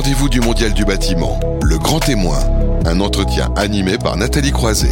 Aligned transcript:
rendez-vous 0.00 0.30
du 0.30 0.40
Mondial 0.40 0.72
du 0.72 0.86
bâtiment, 0.86 1.38
le 1.62 1.76
grand 1.76 2.00
témoin. 2.00 2.38
Un 2.86 3.00
entretien 3.00 3.52
animé 3.54 3.98
par 3.98 4.16
Nathalie 4.16 4.50
Croiset. 4.50 4.88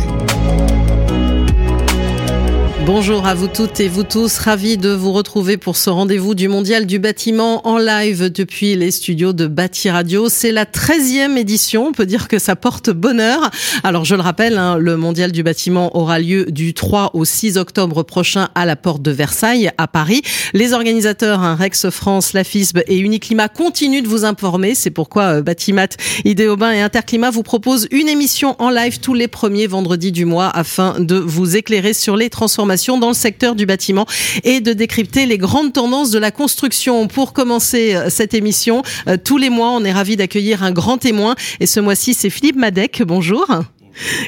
Bonjour 2.88 3.26
à 3.26 3.34
vous 3.34 3.48
toutes 3.48 3.80
et 3.80 3.88
vous 3.88 4.02
tous, 4.02 4.38
ravi 4.38 4.78
de 4.78 4.88
vous 4.88 5.12
retrouver 5.12 5.58
pour 5.58 5.76
ce 5.76 5.90
rendez-vous 5.90 6.34
du 6.34 6.48
Mondial 6.48 6.86
du 6.86 6.98
bâtiment 6.98 7.68
en 7.68 7.76
live 7.76 8.32
depuis 8.32 8.76
les 8.76 8.90
studios 8.90 9.34
de 9.34 9.46
Bâti 9.46 9.90
Radio. 9.90 10.30
C'est 10.30 10.52
la 10.52 10.64
13e 10.64 11.36
édition, 11.36 11.88
on 11.88 11.92
peut 11.92 12.06
dire 12.06 12.28
que 12.28 12.38
ça 12.38 12.56
porte 12.56 12.88
bonheur. 12.88 13.50
Alors 13.84 14.06
je 14.06 14.14
le 14.14 14.22
rappelle, 14.22 14.56
hein, 14.56 14.78
le 14.78 14.96
Mondial 14.96 15.32
du 15.32 15.42
bâtiment 15.42 15.94
aura 15.98 16.18
lieu 16.18 16.46
du 16.46 16.72
3 16.72 17.10
au 17.12 17.26
6 17.26 17.58
octobre 17.58 18.04
prochain 18.04 18.48
à 18.54 18.64
la 18.64 18.74
porte 18.74 19.02
de 19.02 19.10
Versailles 19.10 19.70
à 19.76 19.86
Paris. 19.86 20.22
Les 20.54 20.72
organisateurs, 20.72 21.40
hein, 21.40 21.56
Rex 21.56 21.90
France, 21.90 22.32
la 22.32 22.42
FISB 22.42 22.84
et 22.86 22.96
Uniclimat 22.96 23.48
continuent 23.48 24.02
de 24.02 24.08
vous 24.08 24.24
informer. 24.24 24.74
C'est 24.74 24.88
pourquoi 24.88 25.24
euh, 25.24 25.42
Batimat, 25.42 25.88
Idéobain 26.24 26.72
et 26.72 26.80
Interclimat 26.80 27.32
vous 27.32 27.42
proposent 27.42 27.86
une 27.90 28.08
émission 28.08 28.56
en 28.58 28.70
live 28.70 28.98
tous 29.00 29.12
les 29.12 29.28
premiers 29.28 29.66
vendredis 29.66 30.10
du 30.10 30.24
mois 30.24 30.48
afin 30.48 30.98
de 30.98 31.16
vous 31.16 31.54
éclairer 31.54 31.92
sur 31.92 32.16
les 32.16 32.30
transformations 32.30 32.77
dans 32.86 33.08
le 33.08 33.14
secteur 33.14 33.56
du 33.56 33.66
bâtiment 33.66 34.06
et 34.44 34.60
de 34.60 34.72
décrypter 34.72 35.26
les 35.26 35.36
grandes 35.36 35.72
tendances 35.72 36.10
de 36.10 36.18
la 36.18 36.30
construction. 36.30 37.08
Pour 37.08 37.32
commencer 37.32 37.94
euh, 37.94 38.08
cette 38.08 38.34
émission, 38.34 38.82
euh, 39.08 39.16
tous 39.22 39.36
les 39.36 39.50
mois, 39.50 39.70
on 39.70 39.84
est 39.84 39.92
ravi 39.92 40.16
d'accueillir 40.16 40.62
un 40.62 40.70
grand 40.70 40.96
témoin 40.96 41.34
et 41.58 41.66
ce 41.66 41.80
mois-ci, 41.80 42.14
c'est 42.14 42.30
Philippe 42.30 42.56
Madec. 42.56 43.02
Bonjour 43.02 43.46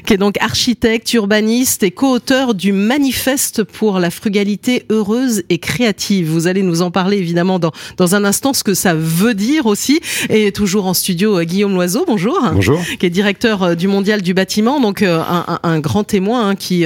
qui 0.05 0.15
est 0.15 0.17
donc 0.17 0.37
architecte, 0.41 1.13
urbaniste 1.13 1.85
et 1.85 1.93
co-auteur 1.93 2.55
du 2.55 2.73
manifeste 2.73 3.63
pour 3.63 4.01
la 4.01 4.11
frugalité 4.11 4.85
heureuse 4.91 5.45
et 5.49 5.59
créative. 5.59 6.29
Vous 6.29 6.49
allez 6.49 6.63
nous 6.63 6.83
en 6.83 6.91
parler 6.91 7.19
évidemment 7.19 7.61
dans, 7.61 7.71
dans 7.97 8.17
un 8.17 8.25
instant, 8.25 8.53
ce 8.53 8.65
que 8.65 8.75
ça 8.75 8.95
veut 8.95 9.35
dire 9.35 9.67
aussi. 9.67 10.01
Et 10.29 10.51
toujours 10.51 10.87
en 10.87 10.95
studio, 10.95 11.39
euh, 11.39 11.45
Guillaume 11.45 11.75
Loiseau, 11.75 12.05
bonjour. 12.05 12.37
Bonjour. 12.53 12.81
Qui 12.99 13.07
est 13.07 13.11
directeur 13.11 13.77
du 13.77 13.87
Mondial 13.87 14.23
du 14.23 14.35
bâtiment, 14.35 14.81
donc 14.81 15.03
un, 15.03 15.61
un, 15.63 15.81
grand 15.81 16.03
témoin 16.03 16.49
hein, 16.49 16.57
qui 16.57 16.85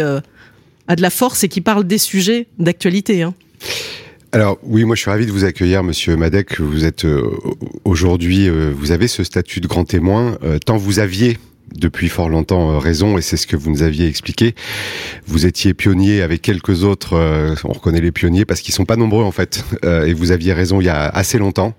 a 0.89 0.97
de 0.97 1.03
la 1.03 1.11
force 1.11 1.45
et 1.45 1.49
qui 1.49 1.61
parle 1.61 1.85
des 1.85 1.99
sujets 1.99 2.47
d'actualité. 2.59 3.23
Hein. 3.23 3.35
Alors 4.35 4.59
oui, 4.65 4.83
moi 4.83 4.97
je 4.97 5.01
suis 5.01 5.11
ravi 5.11 5.27
de 5.27 5.31
vous 5.31 5.45
accueillir, 5.45 5.85
Monsieur 5.85 6.17
Madec. 6.17 6.61
Vous 6.61 6.85
êtes 6.85 7.05
euh, 7.05 7.23
aujourd'hui, 7.85 8.49
euh, 8.49 8.73
vous 8.77 8.91
avez 8.91 9.07
ce 9.07 9.23
statut 9.23 9.61
de 9.61 9.69
grand 9.69 9.85
témoin. 9.85 10.39
Euh, 10.43 10.59
tant 10.59 10.77
vous 10.77 10.99
aviez 10.99 11.39
depuis 11.77 12.09
fort 12.09 12.29
longtemps 12.29 12.79
raison, 12.81 13.17
et 13.17 13.23
c'est 13.23 13.37
ce 13.37 13.47
que 13.47 13.57
vous 13.57 13.71
nous 13.71 13.83
aviez 13.83 14.09
expliqué. 14.09 14.57
Vous 15.27 15.47
étiez 15.47 15.73
pionnier 15.73 16.21
avec 16.21 16.43
quelques 16.43 16.83
autres, 16.85 17.17
on 17.65 17.73
reconnaît 17.73 18.03
les 18.03 18.13
pionniers 18.13 18.45
parce 18.45 18.61
qu'ils 18.61 18.75
sont 18.75 18.85
pas 18.85 18.97
nombreux 18.97 19.25
en 19.25 19.33
fait, 19.33 19.65
et 19.83 20.13
vous 20.13 20.31
aviez 20.31 20.53
raison 20.53 20.81
il 20.81 20.85
y 20.85 20.91
a 20.91 21.09
assez 21.09 21.39
longtemps. 21.39 21.75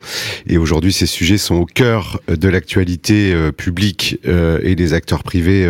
Et 0.47 0.57
aujourd'hui, 0.57 0.91
ces 0.91 1.05
sujets 1.05 1.37
sont 1.37 1.55
au 1.55 1.65
cœur 1.65 2.19
de 2.27 2.49
l'actualité 2.49 3.33
publique 3.55 4.19
et 4.25 4.75
des 4.75 4.93
acteurs 4.93 5.23
privés 5.23 5.65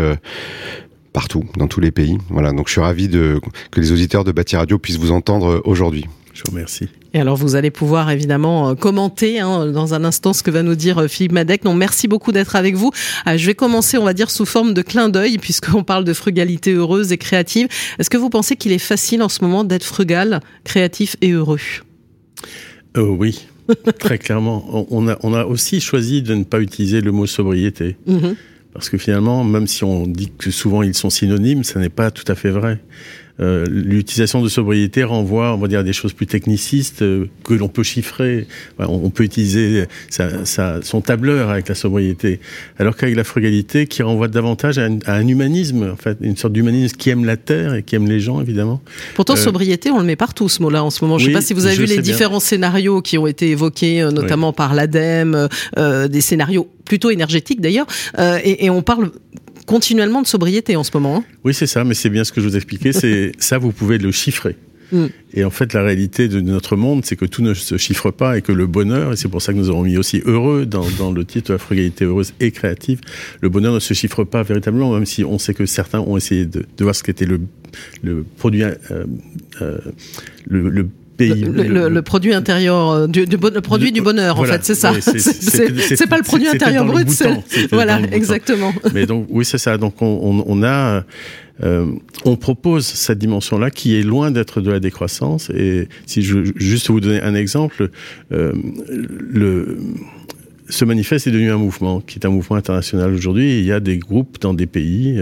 partout, 1.16 1.46
dans 1.56 1.68
tous 1.68 1.80
les 1.80 1.92
pays. 1.92 2.18
Voilà, 2.30 2.52
donc 2.52 2.68
je 2.68 2.74
suis 2.74 2.82
ravi 2.82 3.08
de, 3.08 3.40
que 3.72 3.80
les 3.80 3.94
auditeurs 3.94 4.26
de 4.26 4.34
Bâti 4.34 4.58
Radio 4.58 4.78
puissent 4.78 4.98
vous 4.98 5.14
entendre 5.14 5.62
aujourd'hui. 5.64 6.04
Je 6.34 6.42
vous 6.46 6.52
remercie. 6.52 6.90
Et 7.14 7.22
alors, 7.22 7.38
vous 7.38 7.56
allez 7.56 7.72
pouvoir 7.72 8.12
évidemment 8.12 8.72
euh, 8.72 8.76
commenter 8.76 9.40
hein, 9.40 9.68
dans 9.68 9.94
un 9.94 10.04
instant 10.04 10.34
ce 10.34 10.44
que 10.44 10.52
va 10.52 10.62
nous 10.62 10.76
dire 10.76 10.98
euh, 10.98 11.08
Philippe 11.08 11.32
Madec. 11.32 11.64
Non, 11.64 11.74
merci 11.74 12.10
beaucoup 12.10 12.34
d'être 12.34 12.58
avec 12.58 12.76
vous. 12.76 12.92
Euh, 13.26 13.38
je 13.38 13.46
vais 13.46 13.56
commencer, 13.56 13.98
on 13.98 14.04
va 14.04 14.14
dire, 14.14 14.30
sous 14.30 14.46
forme 14.46 14.74
de 14.74 14.82
clin 14.82 15.08
d'œil, 15.08 15.38
puisqu'on 15.38 15.84
parle 15.92 16.04
de 16.04 16.12
frugalité 16.12 16.74
heureuse 16.74 17.14
et 17.14 17.18
créative. 17.18 17.70
Est-ce 17.98 18.10
que 18.10 18.18
vous 18.18 18.30
pensez 18.30 18.58
qu'il 18.58 18.74
est 18.74 18.78
facile 18.78 19.24
en 19.24 19.30
ce 19.30 19.42
moment 19.42 19.64
d'être 19.64 19.86
frugal, 19.86 20.42
créatif 20.66 21.16
et 21.22 21.32
heureux? 21.32 21.60
Oui, 22.98 23.48
très 24.00 24.18
clairement. 24.18 24.86
On 24.92 25.08
a, 25.08 25.18
on 25.24 25.34
a 25.34 25.46
aussi 25.46 25.80
choisi 25.80 26.22
de 26.22 26.36
ne 26.36 26.44
pas 26.44 26.60
utiliser 26.60 27.00
le 27.00 27.14
mot 27.14 27.26
sobriété. 27.26 27.96
Mm-hmm. 28.10 28.36
Parce 28.76 28.90
que 28.90 28.98
finalement, 28.98 29.46
même 29.46 29.68
si 29.68 29.86
on 29.86 30.06
dit 30.06 30.34
que 30.38 30.52
souvent 30.52 30.84
ils 30.84 30.94
sont 30.94 31.10
synonymes, 31.10 31.64
ça 31.64 31.80
n'est 31.80 31.88
pas 31.88 32.12
tout 32.12 32.30
à 32.30 32.36
fait 32.36 32.50
vrai. 32.50 32.82
Euh, 33.42 33.66
l'utilisation 33.68 34.42
de 34.42 34.48
sobriété 34.48 35.04
renvoie, 35.04 35.54
on 35.54 35.58
va 35.58 35.68
dire, 35.68 35.80
à 35.80 35.84
des 35.84 35.92
choses 35.92 36.14
plus 36.14 36.26
technicistes 36.26 37.02
euh, 37.02 37.26
que 37.44 37.54
l'on 37.54 37.68
peut 37.68 37.84
chiffrer. 37.84 38.48
on, 38.80 39.10
peut 39.10 39.24
utiliser 39.24 39.86
sa, 40.10 40.82
son 40.82 41.02
tableur 41.02 41.50
avec 41.50 41.68
la 41.68 41.76
sobriété, 41.76 42.40
alors 42.80 42.96
qu'avec 42.96 43.16
la 43.16 43.26
frugalité, 43.26 43.88
qui 43.88 44.04
renvoie 44.04 44.30
davantage 44.30 44.78
à, 44.78 44.88
un 45.08 45.28
humanisme, 45.28 45.92
en 45.92 45.98
fait, 45.98 46.18
une 46.22 46.38
sorte 46.38 46.54
d'humanisme 46.54 46.96
qui 46.96 47.10
aime 47.10 47.26
la 47.26 47.36
terre 47.36 47.74
et 47.74 47.84
qui 47.84 47.96
aime 47.96 48.08
les 48.08 48.22
gens, 48.22 48.42
évidemment. 48.42 48.82
Pourtant, 49.16 49.34
euh, 49.34 49.38
sobriété, 49.38 49.92
on 49.92 50.00
le 50.00 50.06
met 50.06 50.16
partout 50.16 50.48
ce 50.48 50.62
mot-là 50.62 50.84
en 50.84 50.90
ce 50.90 51.04
moment. 51.04 51.18
Je 51.18 51.26
ne 51.26 51.30
sais 51.32 51.34
pas 51.34 51.42
si 51.42 51.54
vous 51.54 51.66
avez 51.66 51.76
vu 51.76 51.86
les 51.86 52.02
différents 52.02 52.40
scénarios 52.40 53.02
qui 53.02 53.18
ont 53.18 53.28
été 53.28 53.50
évoqués, 53.50 54.08
notamment 54.14 54.54
par 54.54 54.74
l'ADEME, 54.74 55.50
des 55.78 56.22
scénarios 56.22 56.70
plutôt 56.86 57.10
énergétiques 57.10 57.62
d'ailleurs, 57.62 57.88
et, 58.18 58.66
et 58.66 58.70
on 58.70 58.82
parle 58.82 59.12
continuellement 59.66 60.22
de 60.22 60.28
sobriété 60.28 60.76
en 60.76 60.84
ce 60.84 60.92
moment. 60.94 61.18
Hein. 61.18 61.24
oui, 61.44 61.54
c'est 61.54 61.68
ça, 61.68 61.84
mais 61.84 61.94
c'est 61.94 62.10
bien 62.10 62.24
ce 62.24 62.32
que 62.32 62.42
je 62.42 62.48
vous 62.48 62.56
expliquais. 62.56 62.94
C'est 62.94 63.32
ça, 63.40 63.58
vous 63.58 63.72
pouvez 63.72 63.98
le 63.98 64.12
chiffrer. 64.12 64.56
Mm. 64.92 65.06
Et 65.34 65.44
en 65.44 65.50
fait, 65.50 65.74
la 65.74 65.84
réalité 65.84 66.28
de 66.28 66.40
notre 66.42 66.76
monde, 66.76 67.06
c'est 67.06 67.16
que 67.16 67.26
tout 67.26 67.42
ne 67.42 67.54
se 67.54 67.78
chiffre 67.78 68.12
pas 68.12 68.38
et 68.38 68.42
que 68.42 68.52
le 68.52 68.68
bonheur, 68.68 69.14
et 69.14 69.16
c'est 69.16 69.28
pour 69.28 69.42
ça 69.42 69.54
que 69.54 69.58
nous 69.58 69.70
avons 69.70 69.84
mis 69.84 69.98
aussi 69.98 70.22
heureux 70.26 70.66
dans, 70.66 70.86
dans 70.98 71.12
le 71.12 71.26
titre 71.26 71.52
la 71.52 71.58
frugalité 71.58 72.06
heureuse 72.06 72.34
et 72.40 72.52
créative, 72.52 73.02
le 73.42 73.50
bonheur 73.50 73.74
ne 73.74 73.80
se 73.80 73.94
chiffre 73.94 74.24
pas 74.24 74.44
véritablement, 74.44 74.94
même 74.94 75.06
si 75.06 75.24
on 75.24 75.40
sait 75.40 75.54
que 75.54 75.66
certains 75.66 76.00
ont 76.00 76.18
essayé 76.18 76.46
de, 76.46 76.66
de 76.78 76.84
voir 76.84 76.96
ce 76.96 77.04
qu'était 77.04 77.26
le, 77.26 77.42
le 78.04 78.24
produit, 78.38 78.64
euh, 78.64 78.76
euh, 79.62 79.78
le, 80.48 80.70
le 80.70 80.88
le, 81.20 82.02
produit 82.02 82.34
intérieur 82.34 82.90
euh, 82.90 83.08
du, 83.08 83.26
le 83.26 83.62
produit 83.62 83.92
du 83.92 84.02
bonheur 84.02 84.40
en 84.40 84.44
fait 84.44 84.64
c'est 84.64 84.76
ça. 84.76 84.94
C'est 85.02 86.10
pas 86.10 86.18
le 86.18 86.24
produit 86.24 86.48
intérieur 86.48 86.86
brut 86.86 87.08
voilà 87.72 88.00
exactement. 88.12 88.74
Mais 88.94 89.06
donc 89.06 89.28
oui 89.30 89.46
c'est 89.46 89.58
ça. 89.58 89.78
Donc 89.78 90.02
on, 90.02 90.44
on, 90.46 90.64
a 90.64 91.04
euh, 91.64 91.86
on 92.26 92.36
propose 92.36 92.86
cette 92.86 93.18
dimension 93.18 93.58
là 93.58 93.72
qui 93.72 93.98
est 93.98 94.04
loin 94.04 94.32
d'être 94.32 94.62
de 94.62 94.72
la 94.72 94.80
décroissance. 94.80 95.50
Et 95.52 95.88
si 96.06 96.22
je 96.22 96.40
juste 96.56 96.90
vous 96.90 97.00
donner 97.00 97.22
un 97.22 97.36
exemple 97.36 97.90
euh, 98.32 98.52
le 98.90 99.78
ce 100.68 100.86
manifeste 100.86 101.28
est 101.28 101.32
devenu 101.32 101.52
un 101.52 101.58
mouvement, 101.58 102.02
qui 102.02 102.18
est 102.18 102.26
un 102.26 102.30
mouvement 102.30 102.56
international 102.56 103.14
aujourd'hui. 103.14 103.60
Il 103.60 103.66
y 103.66 103.72
a 103.72 103.80
des 103.80 103.98
groupes 103.98 104.40
dans 104.42 104.54
des 104.54 104.66
pays, 104.66 105.22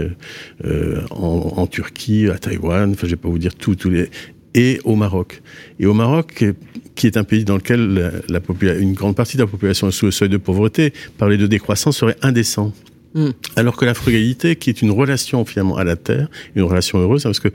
euh, 0.64 1.00
en, 1.10 1.52
en, 1.56 1.66
Turquie, 1.66 2.28
à 2.28 2.38
Taïwan, 2.38 2.92
enfin, 2.92 3.06
je 3.06 3.10
vais 3.10 3.16
pas 3.16 3.28
vous 3.28 3.38
dire 3.38 3.54
tout, 3.54 3.74
tous 3.74 3.90
les, 3.90 4.08
et 4.54 4.80
au 4.84 4.96
Maroc. 4.96 5.42
Et 5.78 5.86
au 5.86 5.94
Maroc, 5.94 6.44
qui 6.94 7.06
est 7.06 7.16
un 7.16 7.24
pays 7.24 7.44
dans 7.44 7.56
lequel 7.56 7.94
la, 8.28 8.40
la 8.40 8.76
une 8.78 8.94
grande 8.94 9.16
partie 9.16 9.36
de 9.36 9.42
la 9.42 9.48
population 9.48 9.88
est 9.88 9.92
sous 9.92 10.06
le 10.06 10.12
seuil 10.12 10.28
de 10.28 10.36
pauvreté, 10.36 10.92
parler 11.18 11.36
de 11.36 11.46
décroissance 11.46 11.98
serait 11.98 12.16
indécent. 12.22 12.72
Hmm. 13.14 13.30
Alors 13.56 13.76
que 13.76 13.84
la 13.84 13.94
frugalité, 13.94 14.56
qui 14.56 14.70
est 14.70 14.82
une 14.82 14.90
relation 14.90 15.44
finalement 15.44 15.76
à 15.76 15.84
la 15.84 15.96
terre, 15.96 16.28
une 16.56 16.62
relation 16.62 16.98
heureuse, 16.98 17.26
hein, 17.26 17.30
parce 17.30 17.40
que 17.40 17.48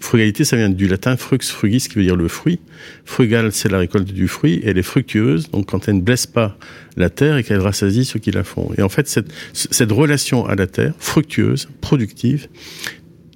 frugalité, 0.00 0.44
ça 0.44 0.56
vient 0.56 0.68
du 0.68 0.88
latin 0.88 1.16
frux 1.16 1.38
frugis, 1.40 1.88
qui 1.88 1.94
veut 1.94 2.04
dire 2.04 2.16
le 2.16 2.28
fruit. 2.28 2.58
Frugal, 3.04 3.52
c'est 3.52 3.70
la 3.70 3.78
récolte 3.78 4.12
du 4.12 4.28
fruit, 4.28 4.60
elle 4.64 4.76
est 4.76 4.82
fructueuse, 4.82 5.50
donc 5.50 5.66
quand 5.66 5.88
elle 5.88 5.96
ne 5.96 6.00
blesse 6.00 6.26
pas 6.26 6.58
la 6.96 7.10
terre 7.10 7.36
et 7.36 7.44
qu'elle 7.44 7.60
rassasie 7.60 8.04
ceux 8.04 8.18
qui 8.18 8.32
la 8.32 8.44
font. 8.44 8.70
Et 8.76 8.82
en 8.82 8.88
fait, 8.88 9.08
cette, 9.08 9.32
cette 9.52 9.92
relation 9.92 10.46
à 10.46 10.56
la 10.56 10.66
terre, 10.66 10.94
fructueuse, 10.98 11.68
productive, 11.80 12.48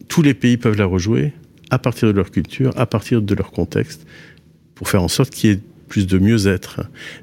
tous 0.09 0.23
les 0.23 0.35
pays 0.35 0.57
peuvent 0.57 0.77
la 0.77 0.85
rejouer, 0.85 1.33
à 1.71 1.79
partir 1.79 2.09
de 2.09 2.13
leur 2.13 2.31
culture, 2.31 2.73
à 2.77 2.87
partir 2.87 3.23
de 3.23 3.35
leur 3.35 3.51
contexte, 3.51 4.07
pour 4.75 4.89
faire 4.89 5.03
en 5.03 5.09
sorte 5.09 5.31
qu'il 5.31 5.51
y 5.51 5.53
ait 5.55 5.61
plus 5.89 6.07
de 6.07 6.19
mieux-être. 6.19 6.83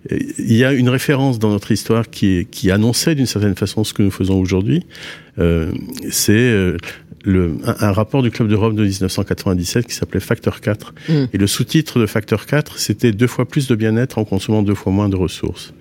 Il 0.09 0.53
y 0.53 0.65
a 0.65 0.73
une 0.73 0.89
référence 0.89 1.39
dans 1.39 1.51
notre 1.51 1.71
histoire 1.71 2.09
qui, 2.09 2.47
annonçait 2.71 3.15
d'une 3.15 3.27
certaine 3.27 3.55
façon 3.55 3.83
ce 3.83 3.93
que 3.93 4.01
nous 4.01 4.11
faisons 4.11 4.39
aujourd'hui. 4.39 4.85
Euh, 5.37 5.71
c'est 6.09 6.33
euh, 6.33 6.77
un, 7.25 7.91
rapport 7.91 8.23
du 8.23 8.31
Club 8.31 8.49
d'Europe 8.49 8.75
de 8.75 8.83
1997 8.83 9.87
qui 9.87 9.93
s'appelait 9.93 10.19
Facteur 10.19 10.61
4. 10.61 10.93
Mm. 11.07 11.13
Et 11.33 11.37
le 11.37 11.47
sous-titre 11.47 11.99
de 11.99 12.05
Facteur 12.05 12.45
4, 12.45 12.79
c'était 12.79 13.11
deux 13.11 13.27
fois 13.27 13.47
plus 13.47 13.67
de 13.67 13.75
bien-être 13.75 14.17
en 14.17 14.25
consommant 14.25 14.63
deux 14.63 14.75
fois 14.75 14.91
moins 14.91 15.09
de 15.09 15.15
ressources. 15.15 15.73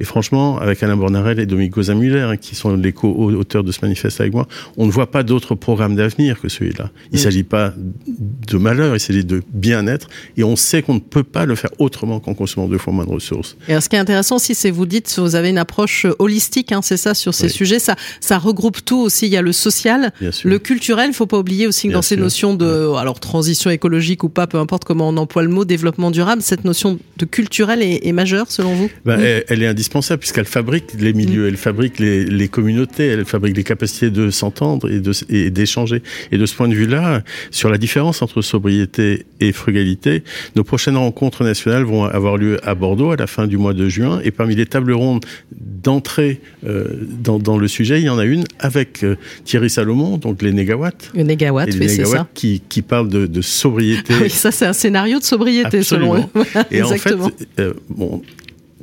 Et 0.00 0.04
franchement, 0.04 0.58
avec 0.58 0.82
Alain 0.82 0.96
Bornarel 0.96 1.38
et 1.38 1.46
Dominique 1.46 1.78
Zamuller, 1.80 2.20
hein, 2.20 2.36
qui 2.38 2.54
sont 2.54 2.74
les 2.74 2.92
co-auteurs 2.92 3.62
de 3.62 3.70
ce 3.70 3.80
manifeste 3.82 4.20
avec 4.20 4.32
moi, 4.32 4.48
on 4.78 4.86
ne 4.86 4.90
voit 4.90 5.10
pas 5.10 5.22
d'autres 5.22 5.54
programmes 5.54 5.94
d'avenir 5.94 6.40
que 6.40 6.48
celui-là. 6.48 6.90
Il 7.12 7.16
ne 7.16 7.20
mm. 7.20 7.22
s'agit 7.22 7.42
pas 7.42 7.74
de 8.08 8.56
malheur, 8.56 8.96
il 8.96 9.00
s'agit 9.00 9.24
de 9.24 9.42
bien-être. 9.52 10.08
Et 10.38 10.44
on 10.44 10.56
sait 10.56 10.80
qu'on 10.80 10.94
ne 10.94 11.00
peut 11.00 11.22
pas 11.22 11.44
le 11.44 11.54
faire 11.54 11.70
autrement 11.78 12.18
qu'en 12.18 12.32
consommant 12.32 12.66
deux 12.66 12.78
fois 12.78 12.94
moins 12.94 13.04
de 13.04 13.10
ressources. 13.10 13.56
Et 13.68 13.78
ce 13.78 13.90
qui 13.90 13.96
est 13.96 13.98
intéressant 13.98 14.36
aussi, 14.36 14.54
c'est 14.54 14.70
vous 14.70 14.86
dites, 14.86 15.14
vous 15.18 15.34
avez 15.34 15.50
une 15.50 15.58
approche 15.58 16.06
holistique, 16.18 16.72
hein, 16.72 16.80
c'est 16.82 16.96
ça, 16.96 17.12
sur 17.12 17.34
ces 17.34 17.50
sujets. 17.50 17.78
Ça, 17.78 17.94
ça 18.20 18.38
regroupe 18.38 18.82
tout 18.82 19.00
aussi. 19.00 19.26
Il 19.26 19.32
y 19.32 19.36
a 19.36 19.42
le 19.42 19.52
social, 19.52 20.12
le 20.44 20.58
culturel. 20.58 21.06
Il 21.06 21.10
ne 21.10 21.14
faut 21.14 21.26
pas 21.26 21.38
oublier 21.38 21.66
aussi 21.66 21.88
que 21.88 21.92
dans 21.92 22.02
ces 22.02 22.16
notions 22.16 22.54
de, 22.54 22.96
alors 22.96 23.20
transition 23.20 23.70
écologique 23.70 24.24
ou 24.24 24.30
pas, 24.30 24.46
peu 24.46 24.58
importe 24.58 24.84
comment 24.84 25.10
on 25.10 25.16
emploie 25.18 25.42
le 25.42 25.50
mot, 25.50 25.66
développement 25.66 26.10
durable, 26.10 26.40
cette 26.40 26.64
notion 26.64 26.98
de 27.18 27.24
culturel 27.26 27.82
est, 27.82 28.12
majeure 28.12 28.50
selon 28.50 28.74
vous? 28.74 28.90
Ben, 29.04 29.20
elle, 29.48 29.62
est 29.62 29.66
indispensable 29.66 29.89
indispensable 29.90 30.20
puisqu'elle 30.20 30.44
fabrique 30.44 30.92
les 30.98 31.12
milieux, 31.12 31.48
elle 31.48 31.56
fabrique 31.56 31.98
les, 31.98 32.24
les, 32.24 32.48
communautés, 32.48 33.06
elle 33.06 33.24
fabrique 33.24 33.56
les 33.56 33.64
capacités 33.64 34.10
de 34.10 34.30
s'entendre 34.30 34.88
et, 35.28 35.50
d'échanger. 35.50 36.02
Et 36.30 36.38
de 36.38 36.46
ce 36.46 36.54
point 36.54 36.68
de 36.68 36.74
vue-là, 36.74 37.22
sur 37.50 37.70
la 37.70 37.78
différence 37.78 38.22
entre 38.22 38.40
sobriété 38.40 39.26
et 39.40 39.52
frugalité, 39.52 40.22
nos 40.54 40.64
prochaines 40.64 40.96
rencontres 40.96 41.42
nationales 41.42 41.82
vont 41.82 42.04
avoir 42.04 42.36
lieu 42.36 42.58
à 42.62 42.74
Bordeaux 42.74 43.10
à 43.10 43.16
la 43.16 43.26
fin 43.26 43.46
du 43.46 43.58
mois 43.58 43.74
de 43.74 43.88
juin. 43.88 44.20
Et 44.24 44.30
parmi 44.30 44.54
les 44.54 44.66
tables 44.66 44.92
rondes 44.92 45.24
d'entrée 45.52 46.40
euh, 46.66 46.84
dans, 47.22 47.38
dans, 47.38 47.58
le 47.58 47.66
sujet, 47.66 48.00
il 48.00 48.04
y 48.04 48.10
en 48.10 48.18
a 48.18 48.24
une 48.24 48.44
avec 48.58 49.02
euh, 49.02 49.16
Thierry 49.44 49.70
Salomon, 49.70 50.18
donc 50.18 50.42
les 50.42 50.52
négawatts. 50.52 51.10
Les 51.14 51.24
négawatts, 51.24 51.74
oui, 51.80 51.88
c'est 51.88 52.04
ça. 52.04 52.28
Qui, 52.34 52.62
qui 52.68 52.82
parle 52.82 53.08
de, 53.08 53.26
de 53.26 53.40
sobriété. 53.40 54.14
Ah 54.14 54.22
oui, 54.22 54.30
ça 54.30 54.52
c'est 54.52 54.66
un 54.66 54.72
scénario 54.72 55.18
de 55.18 55.24
sobriété 55.24 55.78
Absolument. 55.78 56.28
selon 56.34 56.42
eux. 56.42 56.46
et 56.70 56.78
Exactement. 56.78 57.24
en 57.24 57.28
fait, 57.28 57.48
euh, 57.58 57.72
bon, 57.88 58.22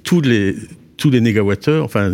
tous 0.04 0.22
les 0.22 0.56
tous 0.98 1.10
les 1.10 1.22
négawateurs, 1.22 1.86
enfin 1.86 2.14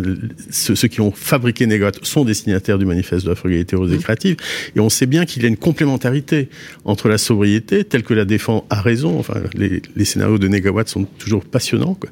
ceux, 0.50 0.74
ceux, 0.74 0.88
qui 0.88 1.00
ont 1.00 1.10
fabriqué 1.10 1.66
négawatt 1.66 2.04
sont 2.04 2.24
des 2.24 2.34
signataires 2.34 2.78
du 2.78 2.84
manifeste 2.84 3.24
de 3.24 3.30
la 3.30 3.34
frugalité 3.34 3.76
rose 3.76 3.92
et 3.92 3.98
créative. 3.98 4.36
Et 4.76 4.80
on 4.80 4.90
sait 4.90 5.06
bien 5.06 5.24
qu'il 5.24 5.42
y 5.42 5.46
a 5.46 5.48
une 5.48 5.56
complémentarité 5.56 6.48
entre 6.84 7.08
la 7.08 7.18
sobriété, 7.18 7.84
telle 7.84 8.02
que 8.02 8.14
la 8.14 8.24
défend 8.24 8.66
à 8.70 8.80
raison. 8.80 9.18
Enfin, 9.18 9.40
les, 9.54 9.82
les 9.96 10.04
scénarios 10.04 10.38
de 10.38 10.48
négawatt 10.48 10.88
sont 10.88 11.04
toujours 11.18 11.44
passionnants. 11.44 11.94
Quoi. 11.94 12.10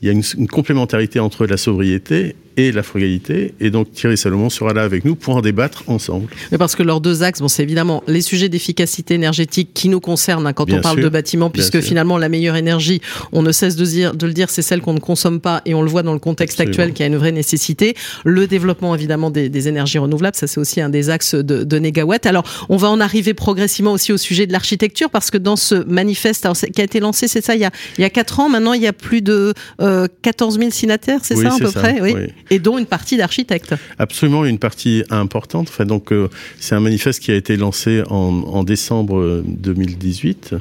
Il 0.00 0.06
y 0.06 0.08
a 0.08 0.12
une, 0.12 0.22
une 0.38 0.48
complémentarité 0.48 1.20
entre 1.20 1.46
la 1.46 1.56
sobriété 1.56 2.34
et 2.56 2.72
la 2.72 2.82
frugalité. 2.82 3.54
Et 3.60 3.70
donc 3.70 3.92
Thierry 3.92 4.16
Salomon 4.16 4.50
sera 4.50 4.72
là 4.72 4.82
avec 4.82 5.04
nous 5.04 5.16
pour 5.16 5.36
en 5.36 5.40
débattre 5.40 5.84
ensemble. 5.86 6.28
Mais 6.52 6.58
parce 6.58 6.76
que 6.76 6.82
leurs 6.82 7.00
deux 7.00 7.22
axes, 7.22 7.40
bon, 7.40 7.48
c'est 7.48 7.62
évidemment 7.62 8.02
les 8.06 8.20
sujets 8.20 8.48
d'efficacité 8.48 9.14
énergétique 9.14 9.70
qui 9.74 9.88
nous 9.88 10.00
concernent 10.00 10.46
hein, 10.46 10.52
quand 10.52 10.64
Bien 10.64 10.78
on 10.78 10.80
parle 10.80 10.96
sûr. 10.98 11.04
de 11.04 11.08
bâtiments, 11.10 11.50
puisque 11.50 11.80
finalement 11.80 12.18
la 12.18 12.28
meilleure 12.28 12.56
énergie, 12.56 13.00
on 13.32 13.42
ne 13.42 13.52
cesse 13.52 13.76
de, 13.76 13.84
dire, 13.84 14.14
de 14.14 14.26
le 14.26 14.32
dire, 14.32 14.50
c'est 14.50 14.62
celle 14.62 14.80
qu'on 14.80 14.94
ne 14.94 15.00
consomme 15.00 15.40
pas 15.40 15.62
et 15.64 15.74
on 15.74 15.82
le 15.82 15.90
voit 15.90 16.02
dans 16.02 16.13
le 16.14 16.20
contexte 16.20 16.60
Absolument. 16.60 16.82
actuel 16.84 16.94
qui 16.94 17.02
a 17.02 17.06
une 17.06 17.16
vraie 17.16 17.32
nécessité. 17.32 17.94
Le 18.24 18.46
développement 18.46 18.94
évidemment 18.94 19.30
des, 19.30 19.48
des 19.48 19.68
énergies 19.68 19.98
renouvelables, 19.98 20.36
ça 20.36 20.46
c'est 20.46 20.60
aussi 20.60 20.80
un 20.80 20.88
des 20.88 21.10
axes 21.10 21.34
de, 21.34 21.64
de 21.64 21.78
Négawatt. 21.78 22.26
Alors 22.26 22.44
on 22.68 22.76
va 22.76 22.88
en 22.88 23.00
arriver 23.00 23.34
progressivement 23.34 23.92
aussi 23.92 24.12
au 24.12 24.16
sujet 24.16 24.46
de 24.46 24.52
l'architecture 24.52 25.10
parce 25.10 25.30
que 25.30 25.38
dans 25.38 25.56
ce 25.56 25.74
manifeste 25.86 26.44
alors, 26.46 26.56
qui 26.56 26.80
a 26.80 26.84
été 26.84 27.00
lancé, 27.00 27.28
c'est 27.28 27.44
ça, 27.44 27.54
il 27.54 27.60
y 27.60 27.64
a, 27.64 27.70
il 27.98 28.02
y 28.02 28.04
a 28.04 28.10
quatre 28.10 28.40
ans, 28.40 28.48
maintenant 28.48 28.72
il 28.72 28.82
y 28.82 28.86
a 28.86 28.92
plus 28.92 29.22
de 29.22 29.54
euh, 29.80 30.06
14 30.22 30.58
000 30.58 30.70
signataires, 30.70 31.20
c'est 31.22 31.36
Oui, 31.36 31.44
ça 31.44 31.54
à 31.54 31.58
peu 31.58 31.66
ça, 31.66 31.80
près, 31.80 32.00
oui. 32.00 32.14
oui. 32.16 32.26
Et 32.50 32.58
dont 32.58 32.78
une 32.78 32.86
partie 32.86 33.16
d'architectes. 33.16 33.74
Absolument, 33.98 34.44
une 34.44 34.58
partie 34.58 35.02
importante. 35.10 35.68
Enfin, 35.68 35.84
donc, 35.84 36.12
euh, 36.12 36.28
c'est 36.60 36.74
un 36.74 36.80
manifeste 36.80 37.20
qui 37.20 37.30
a 37.30 37.34
été 37.34 37.56
lancé 37.56 38.02
en, 38.08 38.42
en 38.46 38.64
décembre 38.64 39.18
euh, 39.18 39.44
2018, 39.46 40.54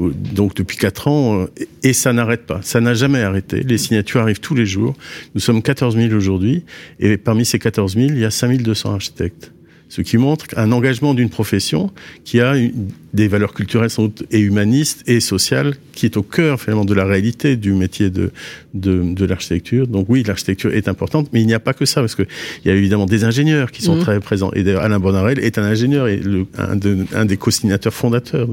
euh, 0.00 0.12
donc 0.34 0.54
depuis 0.54 0.76
quatre 0.76 1.08
ans, 1.08 1.42
euh, 1.42 1.46
et 1.82 1.92
ça 1.92 2.12
n'arrête 2.12 2.46
pas. 2.46 2.60
Ça 2.62 2.80
n'a 2.80 2.94
jamais 2.94 3.20
arrêté. 3.22 3.60
Les 3.60 3.78
signatures 3.78 4.20
arrivent 4.20 4.40
tous 4.40 4.54
les 4.54 4.66
jours. 4.66 4.87
Nous 5.34 5.40
sommes 5.40 5.62
14 5.62 5.96
000 5.96 6.14
aujourd'hui, 6.14 6.64
et 7.00 7.16
parmi 7.16 7.44
ces 7.44 7.58
14 7.58 7.94
000, 7.94 8.06
il 8.10 8.18
y 8.18 8.24
a 8.24 8.30
5 8.30 8.62
200 8.62 8.92
architectes. 8.94 9.52
Ce 9.90 10.02
qui 10.02 10.18
montre 10.18 10.44
un 10.58 10.70
engagement 10.72 11.14
d'une 11.14 11.30
profession 11.30 11.90
qui 12.22 12.40
a 12.42 12.58
une- 12.58 12.88
des 13.14 13.26
valeurs 13.26 13.54
culturelles 13.54 13.88
sans 13.88 14.02
doute 14.02 14.24
et 14.30 14.38
humanistes 14.38 15.02
et 15.06 15.18
sociales 15.18 15.76
qui 15.94 16.04
est 16.04 16.18
au 16.18 16.22
cœur 16.22 16.60
finalement 16.60 16.84
de 16.84 16.92
la 16.92 17.06
réalité 17.06 17.56
du 17.56 17.72
métier 17.72 18.10
de, 18.10 18.30
de, 18.74 19.14
de 19.14 19.24
l'architecture. 19.24 19.86
Donc 19.86 20.04
oui, 20.10 20.22
l'architecture 20.26 20.74
est 20.74 20.88
importante, 20.88 21.30
mais 21.32 21.40
il 21.40 21.46
n'y 21.46 21.54
a 21.54 21.58
pas 21.58 21.72
que 21.72 21.86
ça 21.86 22.02
parce 22.02 22.14
que 22.14 22.24
il 22.62 22.68
y 22.68 22.70
a 22.70 22.74
évidemment 22.74 23.06
des 23.06 23.24
ingénieurs 23.24 23.70
qui 23.72 23.80
sont 23.80 23.94
Mhm. 23.96 24.02
très 24.02 24.20
présents. 24.20 24.50
Et 24.54 24.62
d'ailleurs, 24.62 24.82
Alain 24.82 24.98
Bonarel 25.00 25.38
est 25.38 25.56
un 25.56 25.64
ingénieur 25.64 26.06
et 26.06 26.18
le, 26.18 26.44
un, 26.58 26.76
de- 26.76 27.06
un 27.14 27.24
des 27.24 27.38
co-signateurs 27.38 27.94
fondateurs. 27.94 28.50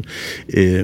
Et 0.47 0.83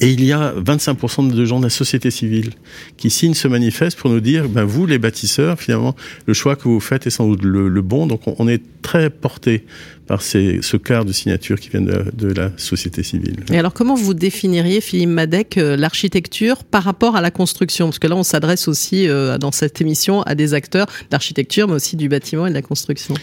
et 0.00 0.10
il 0.10 0.24
y 0.24 0.32
a 0.32 0.54
25% 0.54 1.30
de 1.30 1.44
gens 1.44 1.58
de 1.58 1.64
la 1.64 1.70
société 1.70 2.10
civile 2.10 2.50
qui 2.96 3.10
signent 3.10 3.34
ce 3.34 3.48
manifeste 3.48 3.98
pour 3.98 4.10
nous 4.10 4.20
dire, 4.20 4.48
ben 4.48 4.64
vous, 4.64 4.86
les 4.86 4.98
bâtisseurs, 4.98 5.60
finalement, 5.60 5.94
le 6.26 6.32
choix 6.32 6.56
que 6.56 6.64
vous 6.64 6.80
faites 6.80 7.06
est 7.06 7.10
sans 7.10 7.28
doute 7.28 7.42
le, 7.42 7.68
le 7.68 7.82
bon. 7.82 8.06
Donc 8.06 8.26
on, 8.26 8.34
on 8.38 8.48
est 8.48 8.62
très 8.82 9.10
porté 9.10 9.64
par 10.06 10.22
ces, 10.22 10.60
ce 10.62 10.76
quart 10.76 11.04
de 11.04 11.12
signatures 11.12 11.60
qui 11.60 11.68
viennent 11.68 11.86
de, 11.86 12.04
de 12.12 12.32
la 12.32 12.50
société 12.56 13.02
civile. 13.02 13.36
Et 13.52 13.58
alors, 13.58 13.74
comment 13.74 13.94
vous 13.94 14.14
définiriez, 14.14 14.80
Philippe 14.80 15.10
Madec, 15.10 15.58
euh, 15.58 15.76
l'architecture 15.76 16.64
par 16.64 16.82
rapport 16.82 17.14
à 17.14 17.20
la 17.20 17.30
construction? 17.30 17.86
Parce 17.86 17.98
que 17.98 18.08
là, 18.08 18.16
on 18.16 18.22
s'adresse 18.22 18.68
aussi, 18.68 19.06
euh, 19.06 19.38
dans 19.38 19.52
cette 19.52 19.80
émission, 19.80 20.22
à 20.22 20.34
des 20.34 20.54
acteurs 20.54 20.86
d'architecture, 21.10 21.68
mais 21.68 21.74
aussi 21.74 21.96
du 21.96 22.08
bâtiment 22.08 22.46
et 22.46 22.50
de 22.50 22.54
la 22.54 22.62
construction. 22.62 23.14